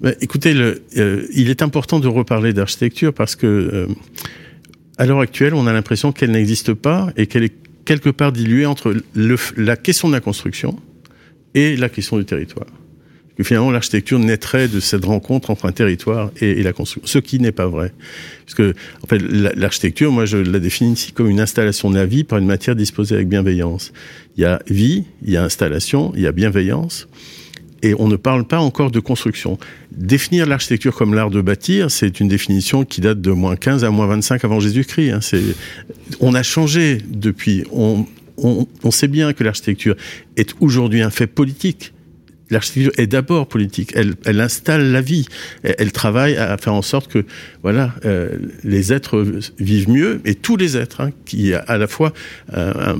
Ben, 0.00 0.14
écoutez, 0.20 0.54
le, 0.54 0.82
euh, 0.96 1.26
il 1.32 1.50
est 1.50 1.62
important 1.62 2.00
de 2.00 2.08
reparler 2.08 2.52
d'architecture 2.52 3.14
parce 3.14 3.36
que, 3.36 3.46
euh, 3.46 3.86
à 4.98 5.06
l'heure 5.06 5.20
actuelle, 5.20 5.54
on 5.54 5.66
a 5.66 5.72
l'impression 5.72 6.12
qu'elle 6.12 6.30
n'existe 6.30 6.72
pas 6.74 7.12
et 7.16 7.26
qu'elle 7.26 7.44
est 7.44 7.54
quelque 7.84 8.10
part 8.10 8.32
diluée 8.32 8.66
entre 8.66 8.94
la 9.56 9.76
question 9.76 10.08
de 10.08 10.14
la 10.14 10.20
construction 10.20 10.78
et 11.54 11.76
la 11.76 11.88
question 11.88 12.16
du 12.18 12.24
territoire. 12.24 12.66
Que 13.36 13.42
finalement, 13.42 13.72
l'architecture 13.72 14.20
naîtrait 14.20 14.68
de 14.68 14.78
cette 14.78 15.04
rencontre 15.04 15.50
entre 15.50 15.66
un 15.66 15.72
territoire 15.72 16.30
et, 16.40 16.50
et 16.52 16.62
la 16.62 16.72
construction, 16.72 17.02
ce 17.04 17.18
qui 17.18 17.40
n'est 17.40 17.50
pas 17.50 17.66
vrai. 17.66 17.92
Parce 18.46 18.54
que, 18.54 18.74
en 19.02 19.06
fait, 19.08 19.18
la- 19.18 19.52
l'architecture, 19.54 20.12
moi, 20.12 20.24
je 20.24 20.36
la 20.38 20.60
définis 20.60 20.92
ici 20.92 21.10
comme 21.10 21.28
une 21.28 21.40
installation 21.40 21.90
de 21.90 21.96
la 21.96 22.06
vie 22.06 22.22
par 22.22 22.38
une 22.38 22.46
matière 22.46 22.76
disposée 22.76 23.16
avec 23.16 23.28
bienveillance. 23.28 23.92
Il 24.36 24.42
y 24.42 24.44
a 24.44 24.62
vie, 24.68 25.04
il 25.24 25.32
y 25.32 25.36
a 25.36 25.42
installation, 25.42 26.12
il 26.14 26.22
y 26.22 26.26
a 26.28 26.32
bienveillance 26.32 27.08
et 27.84 27.94
on 27.98 28.08
ne 28.08 28.16
parle 28.16 28.44
pas 28.44 28.58
encore 28.58 28.90
de 28.90 28.98
construction. 28.98 29.58
Définir 29.92 30.46
l'architecture 30.46 30.96
comme 30.96 31.12
l'art 31.12 31.30
de 31.30 31.42
bâtir, 31.42 31.90
c'est 31.90 32.18
une 32.18 32.28
définition 32.28 32.84
qui 32.84 33.02
date 33.02 33.20
de 33.20 33.30
moins 33.30 33.56
15 33.56 33.84
à 33.84 33.90
moins 33.90 34.06
25 34.06 34.42
avant 34.42 34.58
Jésus-Christ. 34.58 35.10
hein. 35.10 35.20
On 36.20 36.34
a 36.34 36.42
changé 36.42 36.98
depuis. 37.06 37.64
On, 37.70 38.06
sait 38.90 39.06
bien 39.06 39.34
que 39.34 39.44
l'architecture 39.44 39.96
est 40.36 40.54
aujourd'hui 40.60 41.02
un 41.02 41.10
fait 41.10 41.26
politique. 41.26 41.92
L'architecture 42.50 42.92
est 42.96 43.06
d'abord 43.06 43.48
politique. 43.48 43.92
Elle, 43.94 44.40
installe 44.40 44.90
la 44.90 45.02
vie. 45.02 45.26
Elle, 45.62 45.92
travaille 45.92 46.36
à 46.36 46.56
faire 46.56 46.74
en 46.74 46.82
sorte 46.82 47.12
que, 47.12 47.24
voilà, 47.62 47.94
euh, 48.06 48.30
les 48.64 48.94
êtres 48.94 49.24
vivent 49.58 49.90
mieux 49.90 50.20
et 50.24 50.34
tous 50.34 50.56
les 50.56 50.76
êtres, 50.76 51.02
hein, 51.02 51.10
qui 51.26 51.52
à 51.52 51.76
la 51.76 51.86
fois 51.86 52.12
euh, 52.54 52.94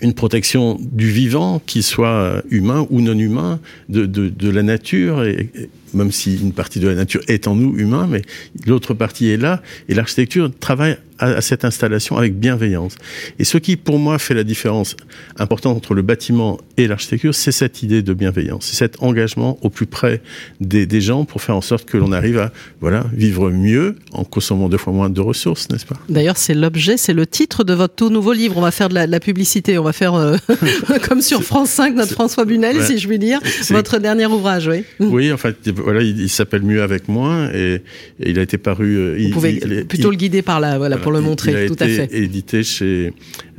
une 0.00 0.14
protection 0.14 0.78
du 0.80 1.10
vivant, 1.10 1.60
qu'il 1.64 1.82
soit 1.82 2.08
euh, 2.08 2.42
humain 2.50 2.86
ou 2.90 3.00
non 3.00 3.18
humain, 3.18 3.60
de, 3.88 4.50
la 4.50 4.62
nature, 4.62 5.24
et 5.24 5.50
même 5.94 6.12
si 6.12 6.36
une 6.36 6.52
partie 6.52 6.80
de 6.80 6.88
la 6.88 6.94
nature 6.94 7.20
est 7.28 7.46
en 7.48 7.54
nous, 7.54 7.76
humain, 7.78 8.06
mais 8.10 8.22
l'autre 8.66 8.94
partie 8.94 9.28
est 9.28 9.36
là, 9.36 9.62
et 9.88 9.94
l'architecture 9.94 10.50
travaille 10.60 10.96
à, 11.18 11.26
à 11.30 11.40
cette 11.40 11.64
installation 11.64 12.16
avec 12.16 12.38
bienveillance. 12.38 12.94
Et 13.38 13.44
ce 13.44 13.58
qui, 13.58 13.76
pour 13.76 13.98
moi, 13.98 14.18
fait 14.18 14.34
la 14.34 14.44
différence 14.44 14.94
importante 15.36 15.76
entre 15.76 15.94
le 15.94 16.02
bâtiment 16.02 16.58
et 16.76 16.86
l'architecture, 16.86 17.34
c'est 17.34 17.50
cette 17.52 17.82
idée 17.82 18.02
de 18.02 18.12
bienveillance, 18.14 18.66
c'est 18.66 18.76
cet 18.76 19.02
engagement 19.02 19.58
au 19.62 19.70
plus 19.70 19.86
près 19.86 20.20
des, 20.60 20.86
des 20.86 21.00
gens 21.00 21.24
pour 21.24 21.42
faire 21.42 21.56
en 21.56 21.60
sorte 21.60 21.84
que 21.86 21.96
l'on 21.96 22.12
arrive 22.12 22.38
à 22.38 22.52
voilà, 22.80 23.04
vivre 23.12 23.50
mieux 23.50 23.96
en 24.12 24.24
consommant 24.24 24.68
deux 24.68 24.78
fois 24.78 24.92
moins 24.92 25.10
de 25.10 25.20
ressources, 25.20 25.68
n'est-ce 25.70 25.86
pas? 25.86 25.96
D'ailleurs, 26.08 26.36
c'est 26.36 26.54
l'objet, 26.54 26.96
c'est 26.96 27.12
le 27.14 27.26
titre 27.26 27.64
de 27.64 27.72
votre 27.74 27.94
tout 27.94 28.10
nouveau 28.10 28.32
livre. 28.32 28.56
On 28.56 28.60
va 28.60 28.70
faire 28.70 28.88
de 28.88 28.94
la, 28.94 29.06
de 29.06 29.12
la 29.12 29.20
publicité. 29.20 29.76
On 29.78 29.82
va 29.82 29.92
faire, 29.92 30.14
euh, 30.14 30.36
comme 31.08 31.20
sur 31.22 31.42
France 31.42 31.70
5, 31.70 31.94
notre 31.96 32.12
François 32.12 32.44
Bunel, 32.44 32.76
Ouais. 32.78 32.86
si 32.86 32.98
je 32.98 33.08
puis 33.08 33.18
dire. 33.18 33.40
Votre 33.70 33.98
dernier 33.98 34.26
ouvrage, 34.26 34.68
oui. 34.68 34.84
Oui, 35.00 35.32
en 35.32 35.36
fait, 35.36 35.56
voilà, 35.82 36.02
il, 36.02 36.20
il 36.20 36.28
s'appelle 36.28 36.62
Mieux 36.62 36.82
avec 36.82 37.08
moins 37.08 37.50
et, 37.52 37.82
et 38.20 38.30
il 38.30 38.38
a 38.38 38.42
été 38.42 38.58
paru. 38.58 38.96
euh, 38.96 39.12
Vous 39.14 39.18
il- 39.24 39.30
pouvez 39.30 39.52
il- 39.62 39.86
plutôt 39.86 40.10
le 40.10 40.16
guider 40.16 40.42
par 40.42 40.60
là, 40.60 40.78
voilà, 40.78 40.96
pour 40.98 41.12
le 41.12 41.20
montrer, 41.20 41.64
a 41.64 41.66
tout 41.66 41.74
été 41.74 41.84
à 41.84 41.88
fait. 41.88 42.12
Mhm. 42.16 42.22
édité 42.24 42.62
chez 42.62 43.12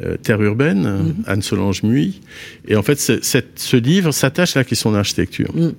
euh, 0.04 0.16
Terre 0.22 0.42
Urbaine, 0.42 1.14
Anne 1.26 1.42
Solange 1.42 1.84
Muy. 1.84 2.22
Et 2.68 2.76
en 2.76 2.84
fait, 2.84 3.00
cette- 3.00 3.58
ce 3.60 3.78
livre 3.78 4.12
s'attache 4.12 4.56
à 4.56 4.60
la 4.62 4.64
question 4.64 4.92
de 4.92 4.96
l'architecture. 4.98 5.52
Mm. 5.56 5.70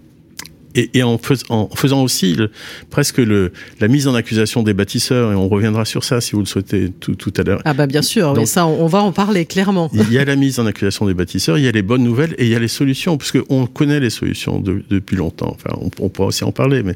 Et, 0.75 0.91
et 0.95 1.03
en, 1.03 1.19
fais- 1.19 1.35
en 1.49 1.69
faisant 1.75 2.03
aussi 2.03 2.35
le- 2.35 2.51
presque 2.91 3.19
le, 3.19 3.53
la 3.81 3.89
mise 3.89 4.07
en 4.07 4.15
accusation 4.15 4.63
des 4.63 4.73
bâtisseurs, 4.75 5.33
et 5.33 5.35
on 5.35 5.49
reviendra 5.49 5.85
sur 5.85 6.05
ça 6.05 6.21
si 6.21 6.33
vous 6.33 6.41
le 6.41 6.47
souhaitez 6.47 6.91
tout, 7.01 7.15
tout 7.17 7.33
à 7.37 7.43
l'heure. 7.43 7.61
Ah 7.65 7.75
bah 7.75 7.87
bien 7.87 8.03
sûr, 8.03 8.35
mais 8.35 8.47
ça, 8.47 8.67
on 8.67 8.81
on 8.85 8.87
va 8.87 9.01
en 9.03 9.13
parler 9.13 9.45
clairement. 9.47 9.91
Il 9.93 10.13
y 10.13 10.19
a 10.19 10.25
la 10.25 10.37
mise 10.37 10.59
en 10.61 10.67
accusation 10.67 11.07
des 11.07 11.15
bâtisseurs, 11.15 11.59
il 11.59 11.65
y 11.65 11.69
a 11.69 11.73
les 11.73 11.83
bonnes 11.83 12.03
nouvelles 12.05 12.35
et 12.39 12.45
il 12.45 12.51
y 12.51 12.55
a 12.55 12.59
les 12.59 12.69
solutions, 12.69 13.19
parce 13.19 13.33
qu'on 13.33 13.67
connaît 13.67 14.01
les 14.01 14.11
solutions 14.11 14.59
de- 14.61 14.83
depuis 14.91 15.17
longtemps. 15.17 15.55
Enfin, 15.55 15.77
on, 15.81 15.91
on 16.05 16.09
pourra 16.09 16.29
aussi 16.29 16.45
en 16.45 16.53
parler. 16.53 16.83
Mais 16.83 16.95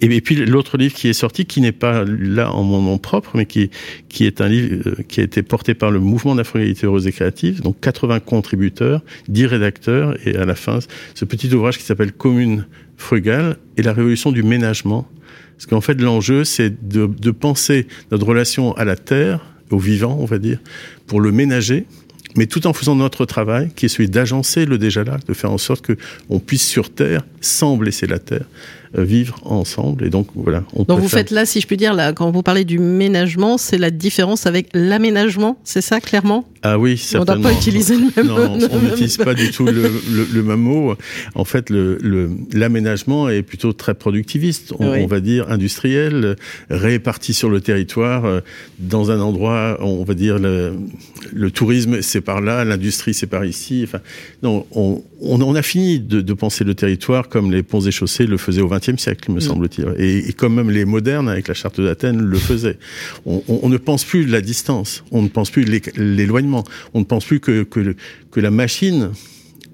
et, 0.00 0.14
et 0.14 0.20
puis 0.20 0.34
l'autre 0.36 0.76
livre 0.76 0.94
qui 0.94 1.08
est 1.08 1.12
sorti, 1.12 1.46
qui 1.46 1.60
n'est 1.60 1.72
pas 1.72 2.04
là 2.04 2.52
en 2.52 2.62
mon 2.64 2.82
nom 2.82 2.98
propre, 2.98 3.30
mais 3.34 3.46
qui 3.46 3.70
qui 4.08 4.24
est 4.26 4.40
un 4.40 4.48
livre 4.48 4.82
euh, 4.88 4.94
qui 5.08 5.20
a 5.20 5.24
été 5.24 5.42
porté 5.42 5.74
par 5.74 5.90
le 5.90 6.00
mouvement 6.00 6.36
frugalité 6.44 6.86
heureuse 6.86 7.06
et 7.06 7.12
créative, 7.12 7.60
donc 7.62 7.76
80 7.80 8.20
contributeurs, 8.20 9.02
10 9.28 9.46
rédacteurs, 9.46 10.16
et 10.26 10.36
à 10.36 10.44
la 10.44 10.54
fin, 10.54 10.78
ce 11.14 11.24
petit 11.24 11.52
ouvrage 11.54 11.78
qui 11.78 11.84
s'appelle 11.84 12.12
Commune 12.12 12.66
frugale 12.96 13.56
et 13.76 13.82
la 13.82 13.92
révolution 13.92 14.32
du 14.32 14.42
ménagement. 14.42 15.06
Parce 15.56 15.66
qu'en 15.66 15.80
fait, 15.80 16.00
l'enjeu, 16.00 16.44
c'est 16.44 16.88
de, 16.88 17.06
de 17.06 17.30
penser 17.30 17.86
notre 18.10 18.26
relation 18.26 18.72
à 18.76 18.84
la 18.84 18.96
terre, 18.96 19.40
au 19.70 19.78
vivant, 19.78 20.16
on 20.20 20.26
va 20.26 20.38
dire, 20.38 20.58
pour 21.06 21.20
le 21.20 21.32
ménager, 21.32 21.86
mais 22.36 22.46
tout 22.46 22.66
en 22.66 22.72
faisant 22.72 22.94
notre 22.94 23.24
travail, 23.24 23.70
qui 23.74 23.86
est 23.86 23.88
celui 23.88 24.08
d'agencer 24.08 24.66
le 24.66 24.78
déjà 24.78 25.04
là, 25.04 25.18
de 25.26 25.32
faire 25.32 25.50
en 25.50 25.58
sorte 25.58 25.84
que 25.84 25.96
on 26.28 26.38
puisse 26.38 26.66
sur 26.66 26.90
terre, 26.90 27.22
sans 27.40 27.76
blesser 27.76 28.06
la 28.06 28.18
terre, 28.18 28.44
euh, 28.98 29.04
vivre 29.04 29.40
ensemble. 29.44 30.04
Et 30.04 30.10
donc 30.10 30.28
voilà. 30.34 30.62
On 30.74 30.84
donc 30.84 31.00
vous 31.00 31.08
faites 31.08 31.30
là, 31.30 31.46
si 31.46 31.60
je 31.60 31.66
puis 31.66 31.76
dire, 31.76 31.94
là, 31.94 32.12
quand 32.12 32.30
vous 32.30 32.42
parlez 32.42 32.64
du 32.64 32.78
ménagement, 32.78 33.56
c'est 33.58 33.78
la 33.78 33.90
différence 33.90 34.46
avec 34.46 34.68
l'aménagement, 34.74 35.58
c'est 35.64 35.80
ça 35.80 36.00
clairement? 36.00 36.46
Ah 36.66 36.78
oui, 36.78 36.96
certainement. 36.98 37.32
On 37.32 37.36
ne 37.36 37.42
doit 37.42 37.52
pas 37.52 37.56
utiliser 37.56 37.96
le 37.96 38.10
même 38.16 38.26
mot. 38.26 38.58
Non, 38.58 38.68
on 38.72 38.80
n'utilise 38.80 39.16
pas 39.18 39.34
du 39.34 39.50
tout 39.52 39.66
le, 39.66 39.72
le, 39.72 40.26
le, 40.32 40.42
même 40.42 40.60
mot. 40.60 40.94
En 41.34 41.44
fait, 41.44 41.70
l'aménagement 42.52 43.28
est 43.28 43.42
plutôt 43.42 43.72
très 43.72 43.94
productiviste, 43.94 44.72
on, 44.78 44.86
on, 44.86 45.06
va 45.06 45.20
dire 45.20 45.50
industriel, 45.50 46.36
réparti 46.68 47.34
sur 47.34 47.50
le 47.50 47.60
territoire, 47.60 48.24
euh, 48.24 48.40
dans 48.80 49.10
un 49.10 49.20
endroit, 49.20 49.78
on 49.80 50.02
va 50.02 50.14
dire 50.14 50.38
le, 50.38 51.50
tourisme 51.50 52.02
c'est 52.02 52.20
par 52.20 52.40
là, 52.40 52.64
l'industrie 52.64 53.14
c'est 53.14 53.26
par 53.26 53.44
ici. 53.44 53.82
Enfin, 53.84 54.00
non, 54.42 54.66
on, 54.72 55.02
on, 55.20 55.54
a 55.54 55.62
fini 55.62 56.00
de, 56.00 56.20
de, 56.20 56.32
penser 56.34 56.64
le 56.64 56.74
territoire 56.74 57.28
comme 57.28 57.52
les 57.52 57.62
ponts 57.62 57.80
et 57.80 57.90
chaussées 57.90 58.26
le 58.26 58.36
faisaient 58.36 58.62
au 58.62 58.68
XXe 58.68 58.96
siècle, 58.96 59.30
me 59.30 59.36
mm. 59.36 59.40
semble-t-il, 59.40 59.86
et, 59.98 60.28
et, 60.28 60.32
comme 60.32 60.54
même 60.54 60.70
les 60.70 60.84
modernes 60.84 61.28
avec 61.28 61.48
la 61.48 61.54
charte 61.54 61.80
d'Athènes 61.80 62.20
le 62.20 62.38
faisaient. 62.38 62.78
On, 63.24 63.42
on, 63.48 63.60
on, 63.62 63.68
ne 63.68 63.76
pense 63.76 64.04
plus 64.04 64.26
la 64.26 64.40
distance, 64.40 65.04
on 65.12 65.22
ne 65.22 65.28
pense 65.28 65.50
plus 65.50 65.64
l'éloignement, 65.96 66.55
on 66.94 67.00
ne 67.00 67.04
pense 67.04 67.24
plus 67.24 67.40
que, 67.40 67.66
la 68.36 68.50
machine 68.50 69.12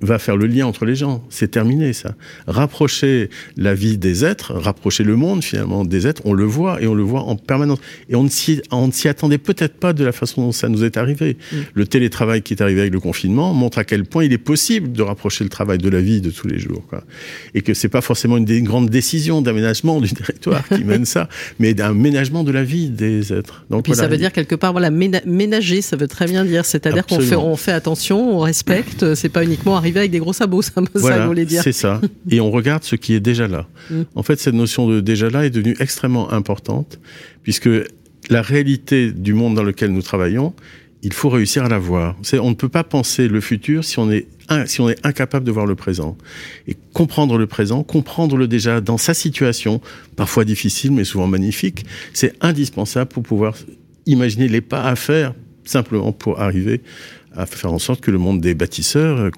va 0.03 0.19
faire 0.19 0.37
le 0.37 0.47
lien 0.47 0.67
entre 0.67 0.85
les 0.85 0.95
gens. 0.95 1.25
C'est 1.31 1.51
terminé, 1.51 1.93
ça. 1.93 2.15
Rapprocher 2.47 3.31
la 3.57 3.75
vie 3.75 3.99
des 3.99 4.25
êtres, 4.25 4.53
rapprocher 4.55 5.05
le 5.05 5.17
monde, 5.17 5.43
finalement, 5.43 5.85
des 5.85 6.07
êtres, 6.07 6.23
on 6.25 6.33
le 6.33 6.45
voit 6.45 6.83
et 6.83 6.87
on 6.87 6.95
le 6.95 7.03
voit 7.03 7.23
en 7.23 7.37
permanence. 7.37 7.79
Et 8.09 8.17
on 8.17 8.25
ne 8.25 8.29
s'y 8.29 9.09
attendait 9.09 9.39
peut-être 9.39 9.75
pas 9.75 9.93
de 9.93 10.05
la 10.05 10.13
façon 10.13 10.43
dont 10.43 10.53
ça 10.53 10.69
nous 10.69 10.85
est 10.85 10.97
arrivé. 10.97 11.37
Mm. 11.53 11.57
Le 11.75 11.87
télétravail 11.87 12.43
qui 12.43 12.55
est 12.55 12.63
arrivé 12.63 12.81
avec 12.81 12.93
le 12.93 13.01
confinement 13.01 13.55
montre 13.55 13.79
à 13.79 13.85
quel 13.85 14.05
point 14.05 14.25
il 14.25 14.33
est 14.33 14.39
possible 14.39 14.93
de 14.93 15.03
rapprocher 15.03 15.45
le 15.45 15.51
travail 15.51 15.79
de 15.79 15.89
la 15.89 16.01
vie 16.01 16.21
de 16.21 16.31
tous 16.31 16.49
les 16.49 16.59
jours. 16.59 16.85
Quoi. 16.89 17.05
Et 17.55 17.63
que 17.63 17.75
c'est 17.75 17.89
pas 17.89 18.01
forcément 18.01 18.37
une, 18.37 18.51
une 18.51 18.65
grande 18.65 18.91
décision 18.91 19.41
d'aménagement 19.41 20.01
du 20.01 20.13
territoire 20.13 20.67
qui 20.69 20.85
mène 20.85 21.05
ça, 21.05 21.29
mais 21.59 21.75
d'un 21.75 21.95
ménagement 21.95 22.43
de 22.45 22.51
la 22.51 22.65
vie 22.65 22.89
des 22.89 23.33
êtres. 23.33 23.65
Donc, 23.71 23.85
Puis 23.85 23.95
ça 23.95 24.09
veut 24.09 24.17
dire 24.17 24.33
quelque 24.33 24.57
part, 24.57 24.73
voilà, 24.73 24.91
ménager, 24.91 25.81
ça 25.81 25.97
veut 25.97 26.09
très 26.09 26.27
bien 26.27 26.45
dire. 26.45 26.65
C'est-à-dire 26.65 27.07
qu'on 27.07 27.21
fait, 27.21 27.37
on 27.37 27.57
fait 27.57 27.73
attention, 27.73 28.37
on 28.37 28.41
respecte, 28.41 29.15
c'est 29.15 29.29
pas 29.29 29.45
uniquement 29.45 29.77
arriver 29.77 29.92
avec 30.01 30.11
des 30.11 30.19
gros 30.19 30.33
sabots, 30.33 30.63
ça, 30.63 30.73
voilà, 30.95 31.27
voulait 31.27 31.45
dire. 31.45 31.63
C'est 31.63 31.73
ça. 31.73 32.01
Et 32.31 32.41
on 32.41 32.51
regarde 32.51 32.85
ce 32.85 32.97
qui 32.97 33.15
est 33.15 33.21
déjà 33.21 33.49
là. 33.49 33.67
Mm. 33.91 34.03
En 34.15 34.23
fait, 34.23 34.39
cette 34.41 34.55
notion 34.55 34.89
de 34.89 35.01
déjà 35.01 35.31
là 35.31 35.45
est 35.47 35.51
devenue 35.51 35.77
extrêmement 35.81 36.33
importante, 36.33 36.99
puisque 37.43 37.69
la 38.31 38.43
réalité 38.43 39.13
du 39.13 39.35
monde 39.35 39.55
dans 39.55 39.65
lequel 39.65 39.91
nous 39.91 40.03
travaillons, 40.03 40.55
il 41.03 41.13
faut 41.13 41.29
réussir 41.29 41.65
à 41.65 41.69
la 41.69 41.79
voir. 41.79 42.17
On 42.41 42.51
ne 42.51 42.55
peut 42.55 42.69
pas 42.69 42.85
penser 42.85 43.27
le 43.27 43.41
futur 43.41 43.85
si 43.85 43.99
on 43.99 44.11
est 44.11 44.27
si 44.67 44.83
on 44.83 44.91
est 44.91 45.07
incapable 45.07 45.47
de 45.47 45.51
voir 45.51 45.65
le 45.65 45.75
présent. 45.75 46.17
Et 46.69 46.77
comprendre 46.93 47.39
le 47.39 47.47
présent, 47.47 47.83
comprendre 47.83 48.37
le 48.37 48.47
déjà 48.47 48.83
dans 48.83 48.99
sa 48.99 49.15
situation, 49.15 49.81
parfois 50.15 50.45
difficile 50.45 50.93
mais 50.93 51.05
souvent 51.05 51.27
magnifique, 51.27 51.87
c'est 52.13 52.35
indispensable 52.43 53.11
pour 53.11 53.23
pouvoir 53.23 53.57
imaginer 54.05 54.49
les 54.49 54.61
pas 54.61 54.83
à 54.83 54.95
faire 54.95 55.33
simplement 55.65 56.13
pour 56.13 56.41
arriver 56.41 56.83
à 57.35 57.47
faire 57.47 57.73
en 57.73 57.79
sorte 57.79 58.01
que 58.01 58.11
le 58.11 58.19
monde 58.19 58.41
des 58.41 58.55
bâtisseurs 58.55 59.19
euh, 59.19 59.31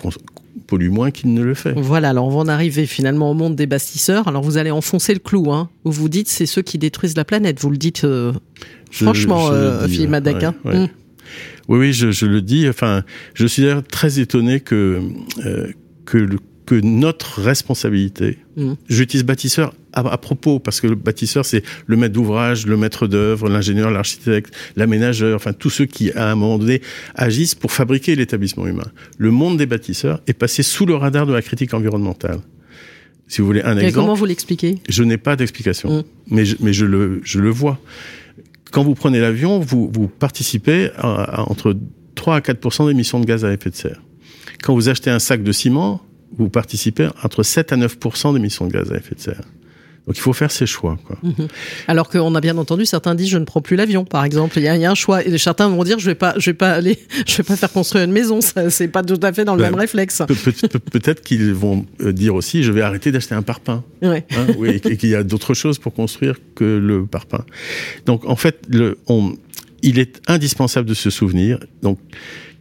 pollue 0.66 0.90
moins 0.90 1.10
qu'il 1.10 1.32
ne 1.34 1.42
le 1.42 1.54
fait. 1.54 1.72
Voilà, 1.76 2.10
alors 2.10 2.26
on 2.26 2.30
va 2.30 2.38
en 2.38 2.48
arriver 2.48 2.86
finalement 2.86 3.30
au 3.30 3.34
monde 3.34 3.56
des 3.56 3.66
bâtisseurs. 3.66 4.28
Alors 4.28 4.42
vous 4.42 4.58
allez 4.58 4.70
enfoncer 4.70 5.12
le 5.12 5.20
clou, 5.20 5.52
hein. 5.52 5.68
Vous 5.84 5.92
vous 5.92 6.08
dites 6.08 6.28
c'est 6.28 6.46
ceux 6.46 6.62
qui 6.62 6.78
détruisent 6.78 7.16
la 7.16 7.24
planète. 7.24 7.60
Vous 7.60 7.70
le 7.70 7.76
dites 7.76 8.04
euh, 8.04 8.32
franchement, 8.90 9.48
euh, 9.50 9.86
Madec. 10.08 10.42
Hein. 10.42 10.54
Hum. 10.64 10.88
Oui, 11.68 11.78
oui, 11.78 11.92
je, 11.92 12.10
je, 12.10 12.26
le 12.26 12.42
dis. 12.42 12.68
Enfin, 12.68 13.02
je 13.32 13.46
suis 13.46 13.62
d'ailleurs 13.62 13.82
très 13.82 14.20
étonné 14.20 14.60
que 14.60 15.00
euh, 15.46 15.68
que 16.04 16.18
le 16.18 16.38
que 16.66 16.74
notre 16.74 17.42
responsabilité, 17.42 18.38
mmh. 18.56 18.72
j'utilise 18.88 19.24
bâtisseur 19.24 19.74
à, 19.92 20.00
à, 20.00 20.18
propos, 20.18 20.58
parce 20.58 20.80
que 20.80 20.86
le 20.86 20.94
bâtisseur, 20.94 21.44
c'est 21.44 21.62
le 21.86 21.96
maître 21.96 22.14
d'ouvrage, 22.14 22.66
le 22.66 22.76
maître 22.76 23.06
d'œuvre, 23.06 23.48
l'ingénieur, 23.48 23.90
l'architecte, 23.90 24.54
l'aménageur, 24.76 25.36
enfin 25.36 25.52
tous 25.52 25.70
ceux 25.70 25.84
qui, 25.84 26.10
à 26.12 26.30
un 26.30 26.34
moment 26.34 26.58
donné, 26.58 26.80
agissent 27.14 27.54
pour 27.54 27.72
fabriquer 27.72 28.16
l'établissement 28.16 28.66
humain. 28.66 28.90
Le 29.18 29.30
monde 29.30 29.58
des 29.58 29.66
bâtisseurs 29.66 30.20
est 30.26 30.32
passé 30.32 30.62
sous 30.62 30.86
le 30.86 30.94
radar 30.94 31.26
de 31.26 31.32
la 31.32 31.42
critique 31.42 31.74
environnementale. 31.74 32.40
Si 33.26 33.40
vous 33.40 33.46
voulez 33.46 33.62
un 33.62 33.76
exemple. 33.78 33.94
comment 33.94 34.14
vous 34.14 34.26
l'expliquez? 34.26 34.78
Je 34.88 35.02
n'ai 35.02 35.16
pas 35.16 35.36
d'explication, 35.36 35.90
mmh. 35.90 36.02
mais, 36.28 36.44
je, 36.44 36.56
mais 36.60 36.72
je, 36.72 36.86
le, 36.86 37.20
je 37.24 37.40
le 37.40 37.50
vois. 37.50 37.78
Quand 38.70 38.84
vous 38.84 38.94
prenez 38.94 39.20
l'avion, 39.20 39.60
vous, 39.60 39.90
vous 39.92 40.08
participez 40.08 40.90
à, 40.96 41.40
à 41.40 41.50
entre 41.50 41.76
3 42.14 42.36
à 42.36 42.40
4 42.40 42.86
d'émissions 42.86 43.20
de 43.20 43.26
gaz 43.26 43.44
à 43.44 43.52
effet 43.52 43.70
de 43.70 43.74
serre. 43.74 44.02
Quand 44.62 44.74
vous 44.74 44.88
achetez 44.88 45.10
un 45.10 45.18
sac 45.18 45.42
de 45.42 45.52
ciment, 45.52 46.02
vous 46.36 46.48
participez 46.48 47.08
entre 47.22 47.42
7 47.42 47.72
à 47.72 47.76
9% 47.76 48.34
d'émissions 48.34 48.66
de 48.66 48.72
gaz 48.72 48.92
à 48.92 48.96
effet 48.96 49.14
de 49.14 49.20
serre. 49.20 49.42
Donc 50.06 50.18
il 50.18 50.20
faut 50.20 50.34
faire 50.34 50.50
ses 50.50 50.66
choix. 50.66 50.98
Quoi. 51.06 51.16
Mhm. 51.22 51.48
Alors 51.88 52.10
qu'on 52.10 52.34
a 52.34 52.40
bien 52.40 52.58
entendu, 52.58 52.84
certains 52.84 53.14
disent 53.14 53.30
je 53.30 53.38
ne 53.38 53.44
prends 53.44 53.62
plus 53.62 53.76
l'avion, 53.76 54.04
par 54.04 54.24
exemple. 54.24 54.58
Il 54.58 54.64
y, 54.64 54.68
a, 54.68 54.76
il 54.76 54.82
y, 54.82 54.84
a, 54.84 54.90
un 54.90 54.94
choix. 54.94 55.24
Et 55.24 55.38
certains 55.38 55.68
vont 55.68 55.82
dire 55.82 55.98
je 55.98 56.06
vais 56.06 56.14
pas, 56.14 56.34
je 56.36 56.50
vais 56.50 56.54
pas 56.54 56.72
aller, 56.72 56.98
je 57.26 57.36
vais 57.38 57.42
pas 57.42 57.56
faire 57.56 57.72
construire 57.72 58.04
une 58.04 58.12
maison. 58.12 58.42
Ça, 58.42 58.68
c'est 58.68 58.88
pas 58.88 59.02
tout 59.02 59.18
à 59.22 59.32
fait 59.32 59.46
dans 59.46 59.54
le 59.54 59.62
ben, 59.62 59.70
même 59.70 59.80
réflexe. 59.80 60.22
Peut-être 60.90 61.22
qu'ils 61.22 61.54
vont 61.54 61.86
euh, 62.02 62.12
dire 62.12 62.34
aussi 62.34 62.62
je 62.62 62.72
vais 62.72 62.82
arrêter 62.82 63.12
d'acheter 63.12 63.34
un 63.34 63.42
parpaing. 63.42 63.82
Ouais. 64.02 64.26
Hein, 64.32 64.46
oui, 64.58 64.80
et 64.84 64.96
qu'il 64.98 65.08
y 65.08 65.14
a 65.14 65.22
d'autres 65.22 65.54
choses 65.54 65.78
pour 65.78 65.94
construire 65.94 66.36
que 66.54 66.64
le 66.64 67.06
parpaing. 67.06 67.44
Donc 68.04 68.26
en 68.26 68.36
fait, 68.36 68.60
le, 68.68 68.98
on, 69.06 69.34
il 69.84 69.98
est 69.98 70.20
indispensable 70.26 70.88
de 70.88 70.94
se 70.94 71.10
souvenir. 71.10 71.60
Donc 71.82 71.98